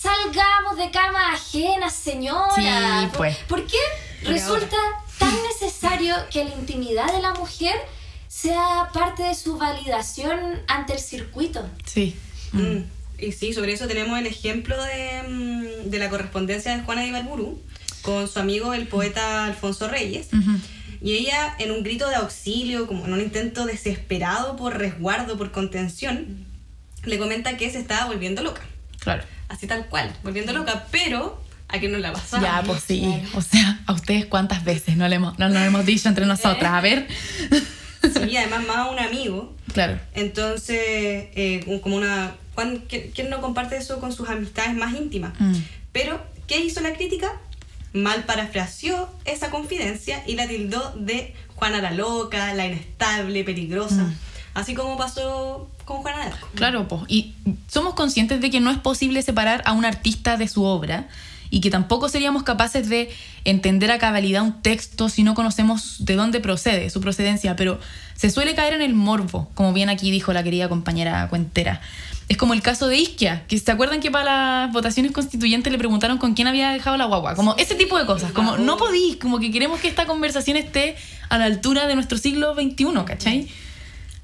salgamos 0.00 0.76
de 0.76 0.90
cama 0.90 1.32
ajenas, 1.32 1.92
señora. 1.94 2.50
Sí, 2.54 3.10
pues. 3.16 3.36
¿Por 3.48 3.66
qué 3.66 3.78
resulta 4.22 4.76
tan 5.18 5.34
necesario 5.42 6.14
que 6.30 6.44
la 6.44 6.54
intimidad 6.54 7.12
de 7.12 7.20
la 7.20 7.34
mujer 7.34 7.74
sea 8.28 8.90
parte 8.92 9.24
de 9.24 9.34
su 9.34 9.56
validación 9.56 10.38
ante 10.68 10.94
el 10.94 11.00
circuito? 11.00 11.68
Sí. 11.84 12.16
Mm. 12.52 12.60
Mm. 12.60 12.84
Y 13.18 13.32
sí, 13.32 13.52
sobre 13.52 13.72
eso 13.72 13.88
tenemos 13.88 14.18
el 14.18 14.26
ejemplo 14.26 14.80
de, 14.82 15.22
mm, 15.26 15.90
de 15.90 15.98
la 15.98 16.08
correspondencia 16.08 16.76
de 16.76 16.84
Juana 16.84 17.02
de 17.02 17.08
Ibarburu 17.08 17.60
con 18.02 18.28
su 18.28 18.38
amigo 18.38 18.74
el 18.74 18.86
poeta 18.86 19.44
Alfonso 19.44 19.88
Reyes. 19.88 20.28
Y 21.00 21.12
ella, 21.14 21.54
en 21.58 21.70
un 21.70 21.82
grito 21.82 22.08
de 22.08 22.16
auxilio, 22.16 22.86
como 22.86 23.04
en 23.04 23.12
un 23.12 23.20
intento 23.20 23.66
desesperado 23.66 24.56
por 24.56 24.78
resguardo, 24.78 25.36
por 25.36 25.52
contención, 25.52 26.46
le 27.04 27.18
comenta 27.18 27.56
que 27.56 27.70
se 27.70 27.78
estaba 27.78 28.06
volviendo 28.06 28.42
loca. 28.42 28.62
Claro 29.16 29.38
así 29.48 29.66
tal 29.66 29.86
cual, 29.86 30.12
volviendo 30.22 30.52
loca, 30.52 30.86
pero 30.90 31.42
a 31.68 31.78
que 31.78 31.88
no 31.88 31.98
la 31.98 32.12
pasamos. 32.12 32.46
Ya, 32.46 32.62
pues 32.64 32.82
sí. 32.82 33.22
O 33.34 33.42
sea, 33.42 33.80
a 33.86 33.92
ustedes 33.92 34.26
cuántas 34.26 34.64
veces 34.64 34.96
no 34.96 35.08
le 35.08 35.16
hemos, 35.16 35.38
no 35.38 35.48
lo 35.48 35.58
hemos 35.58 35.84
dicho 35.84 36.08
entre 36.08 36.26
nosotras. 36.26 36.72
A 36.72 36.80
ver. 36.80 37.08
Sí, 38.00 38.36
además 38.36 38.64
más 38.64 38.76
a 38.76 38.90
un 38.90 39.00
amigo. 39.00 39.56
Claro. 39.72 39.98
Entonces, 40.14 40.78
eh, 40.78 41.80
como 41.82 41.96
una... 41.96 42.36
¿Quién 42.88 43.28
no 43.28 43.40
comparte 43.40 43.76
eso 43.76 43.98
con 43.98 44.12
sus 44.12 44.28
amistades 44.28 44.72
más 44.76 44.94
íntimas? 44.94 45.32
Mm. 45.40 45.56
Pero, 45.90 46.24
¿qué 46.46 46.60
hizo 46.60 46.80
la 46.80 46.92
crítica? 46.92 47.32
Mal 47.92 48.22
parafraseó 48.22 49.10
esa 49.24 49.50
confidencia 49.50 50.22
y 50.28 50.36
la 50.36 50.46
tildó 50.46 50.94
de 50.96 51.34
Juana 51.56 51.82
la 51.82 51.90
loca, 51.90 52.54
la 52.54 52.66
inestable, 52.66 53.42
peligrosa. 53.42 54.04
Mm. 54.04 54.16
Así 54.54 54.74
como 54.74 54.96
pasó 54.96 55.68
con 55.88 56.02
Juana 56.02 56.18
de 56.18 56.32
Arco. 56.32 56.48
Claro, 56.54 56.86
pues. 56.86 57.02
Y 57.08 57.34
somos 57.66 57.94
conscientes 57.94 58.40
de 58.40 58.50
que 58.50 58.60
no 58.60 58.70
es 58.70 58.78
posible 58.78 59.22
separar 59.22 59.62
a 59.64 59.72
un 59.72 59.86
artista 59.86 60.36
de 60.36 60.46
su 60.46 60.62
obra 60.62 61.08
y 61.50 61.60
que 61.62 61.70
tampoco 61.70 62.10
seríamos 62.10 62.42
capaces 62.42 62.90
de 62.90 63.10
entender 63.44 63.90
a 63.90 63.98
cabalidad 63.98 64.42
un 64.42 64.60
texto 64.60 65.08
si 65.08 65.22
no 65.22 65.34
conocemos 65.34 66.04
de 66.04 66.14
dónde 66.14 66.40
procede, 66.40 66.90
su 66.90 67.00
procedencia, 67.00 67.56
pero 67.56 67.80
se 68.14 68.28
suele 68.28 68.54
caer 68.54 68.74
en 68.74 68.82
el 68.82 68.92
morbo, 68.92 69.48
como 69.54 69.72
bien 69.72 69.88
aquí 69.88 70.10
dijo 70.10 70.34
la 70.34 70.44
querida 70.44 70.68
compañera 70.68 71.26
cuentera. 71.28 71.80
Es 72.28 72.36
como 72.36 72.52
el 72.52 72.60
caso 72.60 72.88
de 72.88 72.98
Isquia, 72.98 73.46
que 73.48 73.56
se 73.56 73.72
acuerdan 73.72 74.00
que 74.00 74.10
para 74.10 74.66
las 74.66 74.72
votaciones 74.74 75.12
constituyentes 75.12 75.72
le 75.72 75.78
preguntaron 75.78 76.18
con 76.18 76.34
quién 76.34 76.46
había 76.48 76.68
dejado 76.68 76.98
la 76.98 77.06
guagua, 77.06 77.34
como 77.34 77.54
ese 77.56 77.74
tipo 77.74 77.98
de 77.98 78.04
cosas, 78.04 78.32
como 78.32 78.58
no 78.58 78.76
podís, 78.76 79.16
como 79.16 79.38
que 79.38 79.50
queremos 79.50 79.80
que 79.80 79.88
esta 79.88 80.04
conversación 80.04 80.58
esté 80.58 80.96
a 81.30 81.38
la 81.38 81.46
altura 81.46 81.86
de 81.86 81.94
nuestro 81.94 82.18
siglo 82.18 82.54
XXI, 82.54 83.04
¿cachai? 83.06 83.48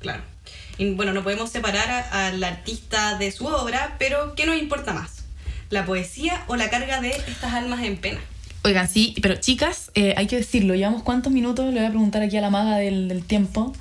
Claro. 0.01 0.34
Y 0.77 0.91
bueno, 0.93 1.13
no 1.13 1.23
podemos 1.23 1.51
separar 1.51 2.09
al 2.11 2.43
artista 2.43 3.17
de 3.17 3.31
su 3.31 3.47
obra, 3.47 3.97
pero 3.99 4.35
¿qué 4.35 4.47
nos 4.47 4.57
importa 4.57 4.93
más? 4.93 5.25
¿La 5.71 5.87
poesía 5.87 6.45
o 6.49 6.57
la 6.57 6.71
carga 6.71 7.01
de 7.01 7.11
estas 7.11 7.55
almas 7.55 7.83
en 7.83 7.97
pena? 7.97 8.21
Oigan, 8.63 8.89
sí, 8.89 9.15
pero 9.21 9.37
chicas, 9.37 9.91
eh, 9.95 10.15
hay 10.17 10.27
que 10.27 10.37
decirlo, 10.37 10.75
¿llevamos 10.75 11.03
cuántos 11.03 11.33
minutos? 11.33 11.67
Le 11.67 11.81
voy 11.81 11.87
a 11.87 11.91
preguntar 11.91 12.23
aquí 12.23 12.37
a 12.39 12.41
la 12.41 12.51
maga 12.51 12.79
del, 12.79 13.23
tiempo. 13.27 13.75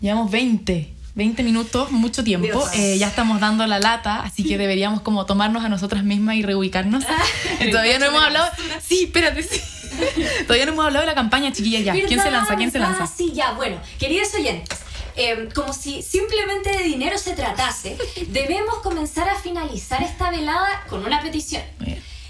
Llevamos 0.00 0.30
20. 0.30 0.92
20 1.16 1.42
minutos, 1.42 1.90
mucho 1.90 2.24
tiempo. 2.24 2.64
Eh, 2.74 2.96
ya 2.98 3.08
estamos 3.08 3.40
dando 3.40 3.66
la 3.66 3.78
lata, 3.78 4.22
así 4.22 4.44
que 4.44 4.56
deberíamos 4.56 5.00
como 5.00 5.26
tomarnos 5.26 5.64
a 5.64 5.68
nosotras 5.68 6.04
mismas 6.04 6.36
y 6.36 6.42
reubicarnos. 6.42 7.04
Todavía 7.70 7.98
no 7.98 8.06
hemos 8.06 8.22
hablado. 8.22 8.48
Sí, 8.80 9.04
espérate, 9.04 9.42
sí. 9.42 9.60
Todavía 10.46 10.66
no 10.66 10.72
hemos 10.72 10.86
hablado 10.86 11.02
de 11.02 11.06
la 11.06 11.14
campaña, 11.14 11.52
chiquilla, 11.52 11.80
ya. 11.80 11.92
¿Quién 11.92 12.20
se 12.20 12.30
lanza? 12.30 12.56
¿Quién 12.56 12.70
se 12.70 12.78
lanza? 12.78 13.06
Sí, 13.06 13.32
ya, 13.34 13.52
bueno. 13.52 13.76
Queridos 13.98 14.32
oyentes, 14.34 14.78
eh, 15.16 15.48
como 15.54 15.72
si 15.72 16.02
simplemente 16.02 16.70
de 16.70 16.84
dinero 16.84 17.18
se 17.18 17.34
tratase, 17.34 17.96
debemos 18.28 18.76
comenzar 18.78 19.28
a 19.28 19.38
finalizar 19.38 20.02
esta 20.02 20.30
velada 20.30 20.84
con 20.88 21.04
una 21.04 21.22
petición 21.22 21.62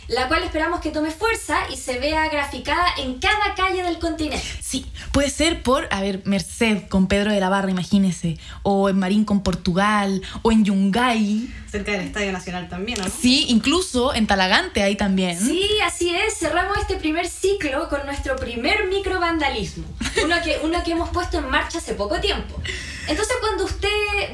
la 0.08 0.28
cual 0.28 0.42
esperamos 0.42 0.80
que 0.80 0.90
tome 0.90 1.10
fuerza 1.10 1.58
y 1.72 1.76
se 1.76 1.98
vea 1.98 2.28
graficada 2.28 2.86
en 2.98 3.18
cada 3.18 3.54
calle 3.54 3.82
del 3.82 3.98
continente. 3.98 4.44
Sí, 4.60 4.86
puede 5.12 5.30
ser 5.30 5.62
por, 5.62 5.88
a 5.90 6.00
ver, 6.00 6.22
Merced 6.24 6.88
con 6.88 7.06
Pedro 7.06 7.32
de 7.32 7.40
la 7.40 7.48
Barra, 7.48 7.70
imagínese, 7.70 8.38
o 8.62 8.88
en 8.88 8.98
Marín 8.98 9.24
con 9.24 9.42
Portugal, 9.42 10.22
o 10.42 10.52
en 10.52 10.64
Yungay. 10.64 11.48
Cerca 11.70 11.92
del 11.92 12.02
Estadio 12.02 12.32
Nacional 12.32 12.68
también, 12.68 12.98
¿no? 13.00 13.08
Sí, 13.08 13.46
incluso 13.48 14.14
en 14.14 14.26
Talagante 14.26 14.82
ahí 14.82 14.96
también. 14.96 15.38
Sí, 15.38 15.68
así 15.84 16.14
es. 16.14 16.38
Cerramos 16.38 16.78
este 16.78 16.96
primer 16.96 17.26
ciclo 17.26 17.88
con 17.88 18.04
nuestro 18.06 18.36
primer 18.36 18.86
microvandalismo. 18.86 19.84
Uno 20.22 20.36
que, 20.42 20.60
uno 20.62 20.84
que 20.84 20.92
hemos 20.92 21.10
puesto 21.10 21.38
en 21.38 21.48
marcha 21.48 21.78
hace 21.78 21.94
poco 21.94 22.20
tiempo. 22.20 22.60
Entonces, 23.08 23.36
cuando 23.40 23.64
usted 23.64 23.88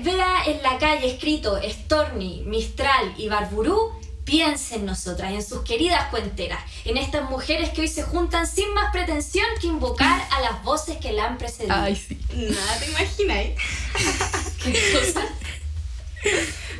vea 0.04 0.44
en 0.46 0.62
la 0.62 0.78
calle 0.78 1.10
escrito 1.10 1.58
Storni, 1.62 2.42
Mistral 2.46 3.14
y 3.16 3.28
Barburú, 3.28 3.99
piense 4.30 4.76
en 4.76 4.86
nosotras, 4.86 5.32
en 5.32 5.42
sus 5.42 5.62
queridas 5.62 6.08
cuenteras, 6.10 6.60
en 6.84 6.96
estas 6.96 7.28
mujeres 7.28 7.70
que 7.70 7.80
hoy 7.80 7.88
se 7.88 8.04
juntan 8.04 8.46
sin 8.46 8.72
más 8.74 8.92
pretensión 8.92 9.46
que 9.60 9.66
invocar 9.66 10.22
a 10.30 10.40
las 10.40 10.62
voces 10.62 10.98
que 10.98 11.12
la 11.12 11.26
han 11.26 11.36
precedido. 11.36 11.74
Ay, 11.74 11.96
sí. 11.96 12.16
Nada 12.32 12.78
te 12.78 12.90
imagináis. 12.90 13.58
¿Qué 14.62 14.72
cosa? 14.92 15.26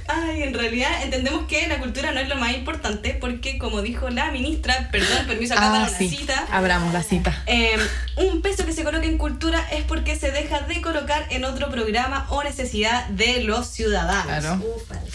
Ay, 0.07 0.43
en 0.43 0.55
realidad 0.55 1.03
entendemos 1.05 1.47
que 1.47 1.69
la 1.69 1.79
cultura 1.79 2.11
no 2.11 2.19
es 2.21 2.29
lo 2.29 2.35
más 2.37 2.53
importante 2.55 3.15
porque, 3.21 3.59
como 3.59 3.81
dijo 3.81 4.11
la 4.11 4.31
ministra, 4.33 4.89
perdón, 4.91 5.27
permiso 5.27 5.55
acá 5.55 5.69
Ah, 5.69 5.71
para 5.73 5.89
una 5.89 5.99
sí. 5.99 6.09
cita. 6.09 6.47
Abramos 6.51 6.93
la 6.93 7.03
cita. 7.03 7.43
eh, 7.47 7.77
un 8.17 8.43
peso 8.43 8.67
que 8.67 8.73
se 8.73 8.83
coloca 8.83 9.07
en 9.07 9.19
cultura 9.19 9.65
es 9.71 9.85
porque 9.85 10.17
se 10.17 10.31
deja 10.33 10.61
de 10.61 10.81
colocar 10.83 11.27
en 11.31 11.45
otro 11.45 11.71
programa 11.71 12.27
o 12.31 12.43
necesidad 12.43 13.07
de 13.09 13.45
los 13.45 13.69
ciudadanos. 13.69 14.25
Claro. 14.27 14.63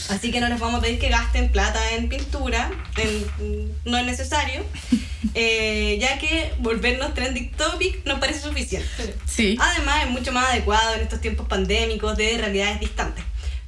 Así 0.09 0.31
que 0.31 0.39
no 0.39 0.47
les 0.47 0.59
vamos 0.59 0.79
a 0.79 0.81
pedir 0.81 0.97
que 0.99 1.09
gasten 1.09 1.51
plata 1.51 1.79
en 1.91 2.07
pintura, 2.07 2.71
en- 2.97 3.71
no 3.83 3.97
es 3.97 4.05
necesario, 4.05 4.63
eh, 5.33 5.97
ya 5.99 6.17
que 6.19 6.53
volvernos 6.59 7.13
trending 7.13 7.51
topic 7.51 8.05
nos 8.05 8.19
parece 8.19 8.39
suficiente. 8.39 9.15
Sí. 9.25 9.57
Además, 9.59 10.05
es 10.05 10.09
mucho 10.09 10.31
más 10.31 10.49
adecuado 10.51 10.95
en 10.95 11.01
estos 11.01 11.19
tiempos 11.19 11.47
pandémicos 11.49 12.15
de 12.15 12.37
realidades 12.37 12.79
distantes. 12.79 13.23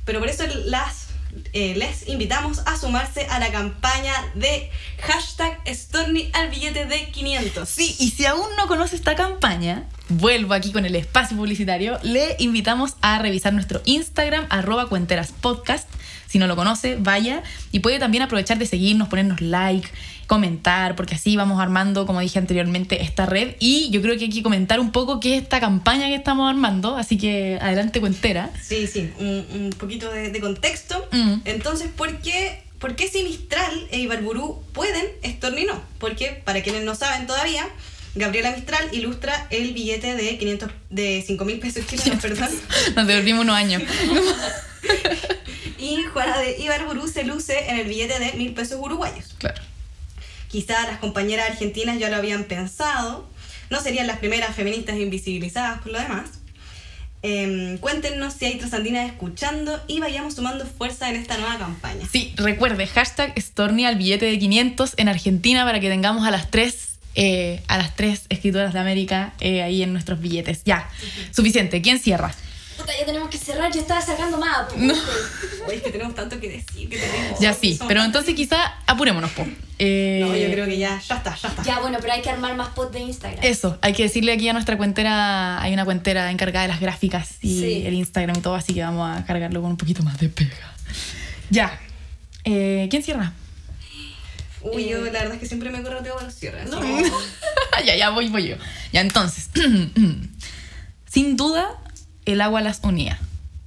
Pero 0.08 0.20
por 0.20 0.30
eso 0.30 0.46
las, 0.66 1.08
eh, 1.54 1.76
les 1.76 2.08
invitamos 2.08 2.62
a 2.66 2.78
sumarse 2.78 3.26
a 3.30 3.40
la 3.40 3.52
campaña 3.52 4.14
de 4.36 4.70
hashtag 5.02 5.60
Storny 5.68 6.30
al 6.34 6.50
billete 6.50 6.86
de 6.86 7.10
500. 7.10 7.68
Sí, 7.68 7.96
y 8.00 8.12
si 8.12 8.26
aún 8.26 8.48
no 8.58 8.68
conoce 8.68 8.96
esta 8.96 9.16
campaña, 9.16 9.86
vuelvo 10.10 10.54
aquí 10.54 10.72
con 10.72 10.86
el 10.86 10.96
espacio 10.96 11.38
publicitario, 11.38 12.00
le 12.04 12.36
invitamos 12.40 12.96
a 13.02 13.20
revisar 13.20 13.54
nuestro 13.54 13.82
Instagram, 13.86 14.46
arroba 14.50 14.88
cuenteraspodcast. 14.88 15.88
Si 16.28 16.40
no 16.40 16.48
lo 16.48 16.58
conoce, 16.58 16.98
vaya 17.00 17.42
y 17.72 17.80
puede 17.80 18.00
también 18.00 18.24
aprovechar 18.24 18.58
de 18.58 18.66
seguirnos, 18.66 19.08
ponernos 19.08 19.40
like, 19.40 19.88
comentar, 20.28 20.96
porque 20.96 21.16
así 21.16 21.36
vamos 21.38 21.60
armando, 21.60 22.06
como 22.06 22.20
dije 22.20 22.38
anteriormente, 22.38 23.02
esta 23.02 23.26
red. 23.26 23.56
Y 23.60 23.90
yo 23.92 24.02
creo 24.02 24.18
que 24.18 24.26
hay 24.26 24.30
que 24.30 24.44
comentar 24.44 24.80
un 24.80 24.92
poco 24.92 25.20
qué 25.20 25.38
es 25.38 25.44
esta 25.44 25.60
campaña 25.60 26.08
que 26.08 26.16
estamos 26.16 26.50
armando, 26.50 26.98
así 26.98 27.18
que 27.18 27.58
adelante 27.62 28.02
cuentera. 28.02 28.52
Sí, 28.62 28.88
sí, 28.88 29.10
un, 29.20 29.46
un 29.54 29.70
poquito 29.72 30.12
de, 30.12 30.30
de 30.30 30.40
contexto. 30.40 31.08
Mm. 31.12 31.34
Entonces, 31.46 31.90
¿por 31.96 32.20
qué, 32.20 32.64
¿por 32.80 32.96
qué 32.96 33.08
si 33.08 33.24
Mistral 33.24 33.88
e 33.92 34.00
Ibarburú 34.00 34.64
pueden, 34.74 35.06
Storny 35.26 35.66
no? 35.66 35.82
Porque, 36.00 36.42
para 36.46 36.62
quienes 36.64 36.84
no 36.84 36.96
saben 36.96 37.28
todavía, 37.28 37.68
Gabriela 38.16 38.52
Mistral 38.52 38.90
ilustra 38.92 39.48
el 39.50 39.74
billete 39.74 40.16
de 40.16 40.38
500, 40.38 40.70
de 40.90 41.24
5 41.26 41.46
mil 41.46 41.60
pesos 41.60 41.86
chilenos, 41.88 42.20
perdón. 42.22 42.50
Nos 42.96 43.08
devolvimos 43.08 43.44
unos 43.44 43.56
años. 43.56 43.84
Y 45.78 46.04
Juana 46.04 46.40
de 46.40 46.58
Ibarburú 46.60 47.08
se 47.08 47.24
luce 47.24 47.70
en 47.70 47.80
el 47.80 47.88
billete 47.88 48.20
de 48.20 48.34
mil 48.34 48.54
pesos 48.54 48.80
uruguayos. 48.82 49.36
Claro. 49.38 49.62
Quizá 50.50 50.84
las 50.88 51.00
compañeras 51.00 51.52
argentinas 51.52 52.00
ya 52.00 52.10
lo 52.10 52.16
habían 52.16 52.46
pensado, 52.46 53.30
no 53.70 53.82
serían 53.82 54.08
las 54.08 54.18
primeras 54.18 54.56
feministas 54.56 54.98
invisibilizadas 54.98 55.82
por 55.82 55.92
lo 55.92 56.00
demás. 56.00 56.30
Em, 57.30 57.78
cuéntenos 57.80 58.36
si 58.36 58.46
hay 58.46 58.56
trasandinas 58.58 59.06
escuchando 59.06 59.82
y 59.88 60.00
vayamos 60.00 60.36
sumando 60.36 60.66
fuerza 60.66 61.10
en 61.10 61.18
esta 61.18 61.38
nueva 61.38 61.58
campaña. 61.58 62.08
Sí, 62.10 62.34
recuerde, 62.38 62.88
hashtag 62.88 63.34
Storni 63.38 63.86
al 63.86 63.98
billete 63.98 64.26
de 64.26 64.40
500 64.40 64.94
en 64.96 65.10
Argentina 65.10 65.66
para 65.66 65.82
que 65.82 65.90
tengamos 65.90 66.26
a 66.26 66.32
las 66.32 66.50
tres, 66.50 67.00
eh, 67.16 67.62
a 67.68 67.78
las 67.78 67.98
tres 67.98 68.28
escritoras 68.30 68.72
de 68.72 68.80
América 68.80 69.34
eh, 69.42 69.62
ahí 69.62 69.84
en 69.84 69.92
nuestros 69.92 70.22
billetes. 70.22 70.64
Ya, 70.64 70.90
suficiente. 71.32 71.82
¿Quién 71.82 72.00
cierra? 72.00 72.34
Puta, 72.78 72.94
ya 72.98 73.06
tenemos 73.06 73.30
que 73.30 73.38
cerrar, 73.38 73.72
yo 73.74 73.82
estaba 73.82 74.02
sacando 74.02 74.38
más 74.38 74.56
apuntes. 74.60 74.98
Oye, 75.68 75.78
es 75.78 75.82
que 75.84 75.90
tenemos 75.92 76.14
tanto 76.16 76.40
que 76.40 76.48
decir, 76.50 76.88
que 76.90 76.98
tenemos. 76.98 77.40
Ya 77.40 77.54
sí, 77.54 77.80
pero 77.88 78.04
entonces 78.04 78.36
quizá 78.36 78.76
apurémonos, 78.86 79.32
po. 79.32 79.46
Eh, 79.80 80.20
No, 80.24 80.36
yo 80.36 80.52
creo 80.52 80.66
que 80.68 80.78
ya, 80.78 81.00
ya 81.02 81.16
está, 81.18 81.36
ya 81.36 81.48
está. 81.50 81.64
Ya, 81.64 81.80
bueno, 81.80 81.98
pero 82.02 82.14
hay 82.14 82.22
que 82.22 82.30
armar 82.30 82.56
más 82.56 82.70
posts 82.70 82.94
de 82.94 83.00
Instagram. 83.00 83.40
Eso, 83.44 83.78
hay 83.82 83.94
que 83.94 84.04
decirle 84.04 84.32
aquí 84.34 84.48
a 84.48 84.54
nuestra 84.54 84.78
cuentera, 84.78 85.62
hay 85.62 85.74
una 85.74 85.86
cuentera 85.86 86.30
encargada 86.32 86.64
de 86.64 86.68
las 86.74 86.80
gráficas 86.80 87.36
y 87.42 87.60
Sí. 87.60 87.84
el 87.86 87.94
Instagram 87.96 88.38
y 88.38 88.42
todo, 88.42 88.56
así 88.56 88.74
que 88.74 88.82
vamos 88.84 89.18
a 89.18 89.26
cargarlo 89.26 89.62
con 89.62 89.72
un 89.72 89.78
poquito 89.78 90.04
más 90.04 90.20
de 90.20 90.30
pega. 90.30 90.74
Ya. 91.50 91.80
Eh, 92.44 92.88
¿Quién 92.92 93.02
cierra? 93.04 93.34
Uy, 94.62 94.90
yo 94.90 94.98
Eh. 95.06 95.12
la 95.12 95.20
verdad 95.20 95.34
es 95.36 95.40
que 95.40 95.46
siempre 95.48 95.70
me 95.70 95.82
corroteo 95.82 96.14
para 96.16 96.26
los 96.28 96.36
cierres. 96.36 96.70
No. 96.70 96.80
ya, 97.86 97.96
ya 97.96 98.10
voy, 98.10 98.30
voy 98.30 98.48
yo. 98.50 98.56
Ya, 98.94 99.02
entonces. 99.02 99.50
Sin 101.10 101.38
duda, 101.38 101.70
el 102.34 102.42
agua 102.42 102.62
las 102.62 102.82
unía. 102.84 103.20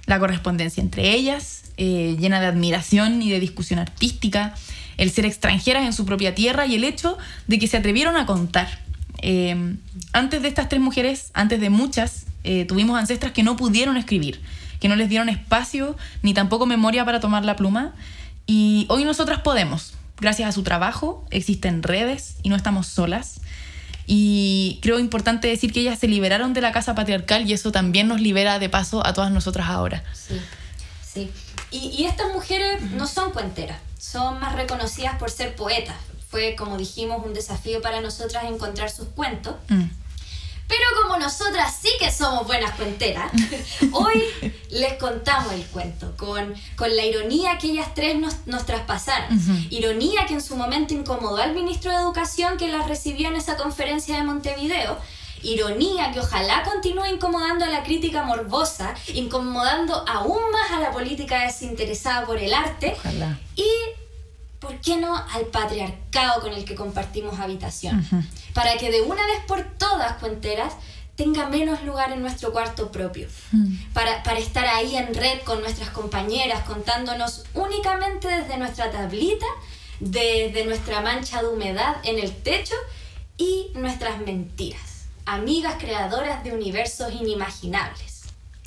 La 0.05 0.19
correspondencia 0.19 0.81
entre 0.81 1.13
ellas, 1.13 1.63
eh, 1.77 2.15
llena 2.19 2.39
de 2.39 2.47
admiración 2.47 3.21
y 3.21 3.29
de 3.29 3.39
discusión 3.39 3.79
artística, 3.79 4.55
el 4.97 5.11
ser 5.11 5.25
extranjeras 5.25 5.85
en 5.85 5.93
su 5.93 6.05
propia 6.05 6.35
tierra 6.35 6.65
y 6.65 6.75
el 6.75 6.83
hecho 6.83 7.17
de 7.47 7.59
que 7.59 7.67
se 7.67 7.77
atrevieron 7.77 8.17
a 8.17 8.25
contar. 8.25 8.79
Eh, 9.21 9.75
antes 10.13 10.41
de 10.41 10.47
estas 10.47 10.69
tres 10.69 10.81
mujeres, 10.81 11.31
antes 11.33 11.59
de 11.59 11.69
muchas, 11.69 12.25
eh, 12.43 12.65
tuvimos 12.65 12.99
ancestras 12.99 13.31
que 13.31 13.43
no 13.43 13.55
pudieron 13.55 13.97
escribir, 13.97 14.41
que 14.79 14.89
no 14.89 14.95
les 14.95 15.09
dieron 15.09 15.29
espacio 15.29 15.95
ni 16.23 16.33
tampoco 16.33 16.65
memoria 16.65 17.05
para 17.05 17.19
tomar 17.19 17.45
la 17.45 17.55
pluma. 17.55 17.93
Y 18.47 18.85
hoy 18.89 19.03
nosotras 19.03 19.41
podemos. 19.41 19.93
Gracias 20.19 20.49
a 20.49 20.51
su 20.51 20.63
trabajo, 20.63 21.25
existen 21.31 21.81
redes 21.81 22.35
y 22.43 22.49
no 22.49 22.55
estamos 22.55 22.87
solas. 22.87 23.41
Y 24.07 24.79
creo 24.81 24.99
importante 24.99 25.47
decir 25.47 25.71
que 25.71 25.81
ellas 25.81 25.99
se 25.99 26.07
liberaron 26.07 26.53
de 26.53 26.61
la 26.61 26.71
casa 26.71 26.95
patriarcal 26.95 27.49
y 27.49 27.53
eso 27.53 27.71
también 27.71 28.07
nos 28.07 28.21
libera 28.21 28.59
de 28.59 28.69
paso 28.69 29.05
a 29.05 29.13
todas 29.13 29.31
nosotras 29.31 29.67
ahora. 29.69 30.03
Sí, 30.13 30.39
sí. 31.05 31.31
Y, 31.71 31.89
y 31.97 32.05
estas 32.05 32.33
mujeres 32.33 32.81
no 32.91 33.07
son 33.07 33.31
cuenteras, 33.31 33.79
son 33.97 34.39
más 34.39 34.55
reconocidas 34.55 35.17
por 35.17 35.29
ser 35.29 35.55
poetas. 35.55 35.95
Fue, 36.29 36.55
como 36.55 36.77
dijimos, 36.77 37.25
un 37.25 37.33
desafío 37.33 37.81
para 37.81 38.01
nosotras 38.01 38.45
encontrar 38.45 38.89
sus 38.89 39.07
cuentos. 39.09 39.55
Mm. 39.69 39.83
Pero 40.71 41.01
como 41.01 41.17
nosotras 41.17 41.75
sí 41.81 41.89
que 41.99 42.09
somos 42.09 42.47
buenas 42.47 42.71
cuenteras, 42.75 43.29
hoy 43.91 44.23
les 44.69 44.93
contamos 44.93 45.51
el 45.51 45.65
cuento 45.65 46.15
con, 46.15 46.53
con 46.77 46.95
la 46.95 47.03
ironía 47.03 47.57
que 47.57 47.67
ellas 47.67 47.93
tres 47.93 48.17
nos, 48.17 48.47
nos 48.47 48.65
traspasaron. 48.65 49.37
Ironía 49.69 50.25
que 50.27 50.33
en 50.35 50.41
su 50.41 50.55
momento 50.55 50.93
incomodó 50.93 51.41
al 51.41 51.53
ministro 51.53 51.91
de 51.91 51.97
Educación 51.97 52.55
que 52.55 52.69
las 52.69 52.87
recibió 52.87 53.27
en 53.27 53.35
esa 53.35 53.57
conferencia 53.57 54.15
de 54.15 54.23
Montevideo. 54.23 54.97
Ironía 55.43 56.11
que 56.13 56.21
ojalá 56.21 56.63
continúe 56.63 57.07
incomodando 57.07 57.65
a 57.65 57.67
la 57.67 57.83
crítica 57.83 58.23
morbosa, 58.23 58.93
incomodando 59.13 60.05
aún 60.07 60.39
más 60.53 60.71
a 60.71 60.79
la 60.79 60.91
política 60.91 61.41
desinteresada 61.43 62.25
por 62.25 62.37
el 62.37 62.53
arte 62.53 62.95
Ojalá. 62.97 63.37
y, 63.57 63.67
¿por 64.71 64.79
qué 64.81 64.97
no?, 64.97 65.15
al 65.15 65.45
patriarcado 65.47 66.41
con 66.41 66.53
el 66.53 66.63
que 66.63 66.75
compartimos 66.75 67.39
habitación. 67.39 68.07
Para 68.53 68.77
que 68.77 68.89
de 68.89 69.01
una 69.01 69.25
vez 69.25 69.43
por 69.47 69.63
todas, 69.77 70.17
cuenteras, 70.17 70.73
tenga 71.15 71.47
menos 71.47 71.83
lugar 71.83 72.11
en 72.13 72.21
nuestro 72.21 72.53
cuarto 72.53 72.91
propio. 72.91 73.27
Mm. 73.51 73.75
Para, 73.93 74.23
para 74.23 74.39
estar 74.39 74.65
ahí 74.65 74.95
en 74.95 75.13
red 75.13 75.41
con 75.43 75.61
nuestras 75.61 75.89
compañeras, 75.89 76.63
contándonos 76.63 77.43
únicamente 77.53 78.27
desde 78.29 78.57
nuestra 78.57 78.91
tablita, 78.91 79.45
desde 79.99 80.65
nuestra 80.65 81.01
mancha 81.01 81.41
de 81.41 81.49
humedad 81.49 81.97
en 82.03 82.17
el 82.17 82.33
techo 82.33 82.75
y 83.37 83.71
nuestras 83.75 84.19
mentiras. 84.19 85.05
Amigas 85.25 85.75
creadoras 85.79 86.43
de 86.43 86.53
universos 86.53 87.13
inimaginables. 87.13 88.23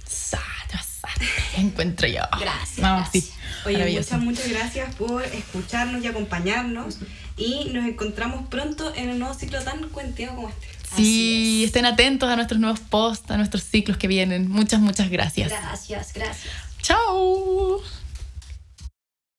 Sata, 0.06 0.83
encuentro 1.56 2.06
yo. 2.06 2.22
Gracias, 2.40 2.80
Vamos, 2.80 3.08
sí. 3.12 3.30
Oye, 3.66 3.98
muchas, 3.98 4.20
muchas 4.20 4.48
gracias 4.48 4.94
por 4.96 5.22
escucharnos 5.22 6.02
y 6.04 6.06
acompañarnos. 6.06 6.98
Y 7.36 7.70
nos 7.72 7.86
encontramos 7.86 8.46
pronto 8.48 8.92
en 8.94 9.10
un 9.10 9.18
nuevo 9.18 9.34
ciclo 9.34 9.62
tan 9.62 9.88
cuenteado 9.88 10.36
como 10.36 10.48
este. 10.48 10.68
Sí, 10.94 11.62
es. 11.62 11.68
estén 11.68 11.86
atentos 11.86 12.30
a 12.30 12.36
nuestros 12.36 12.60
nuevos 12.60 12.80
posts, 12.80 13.30
a 13.30 13.36
nuestros 13.36 13.64
ciclos 13.64 13.96
que 13.96 14.06
vienen. 14.06 14.50
Muchas, 14.50 14.80
muchas 14.80 15.10
gracias. 15.10 15.50
Gracias, 15.50 16.12
gracias. 16.12 16.52
Chao. 16.80 17.80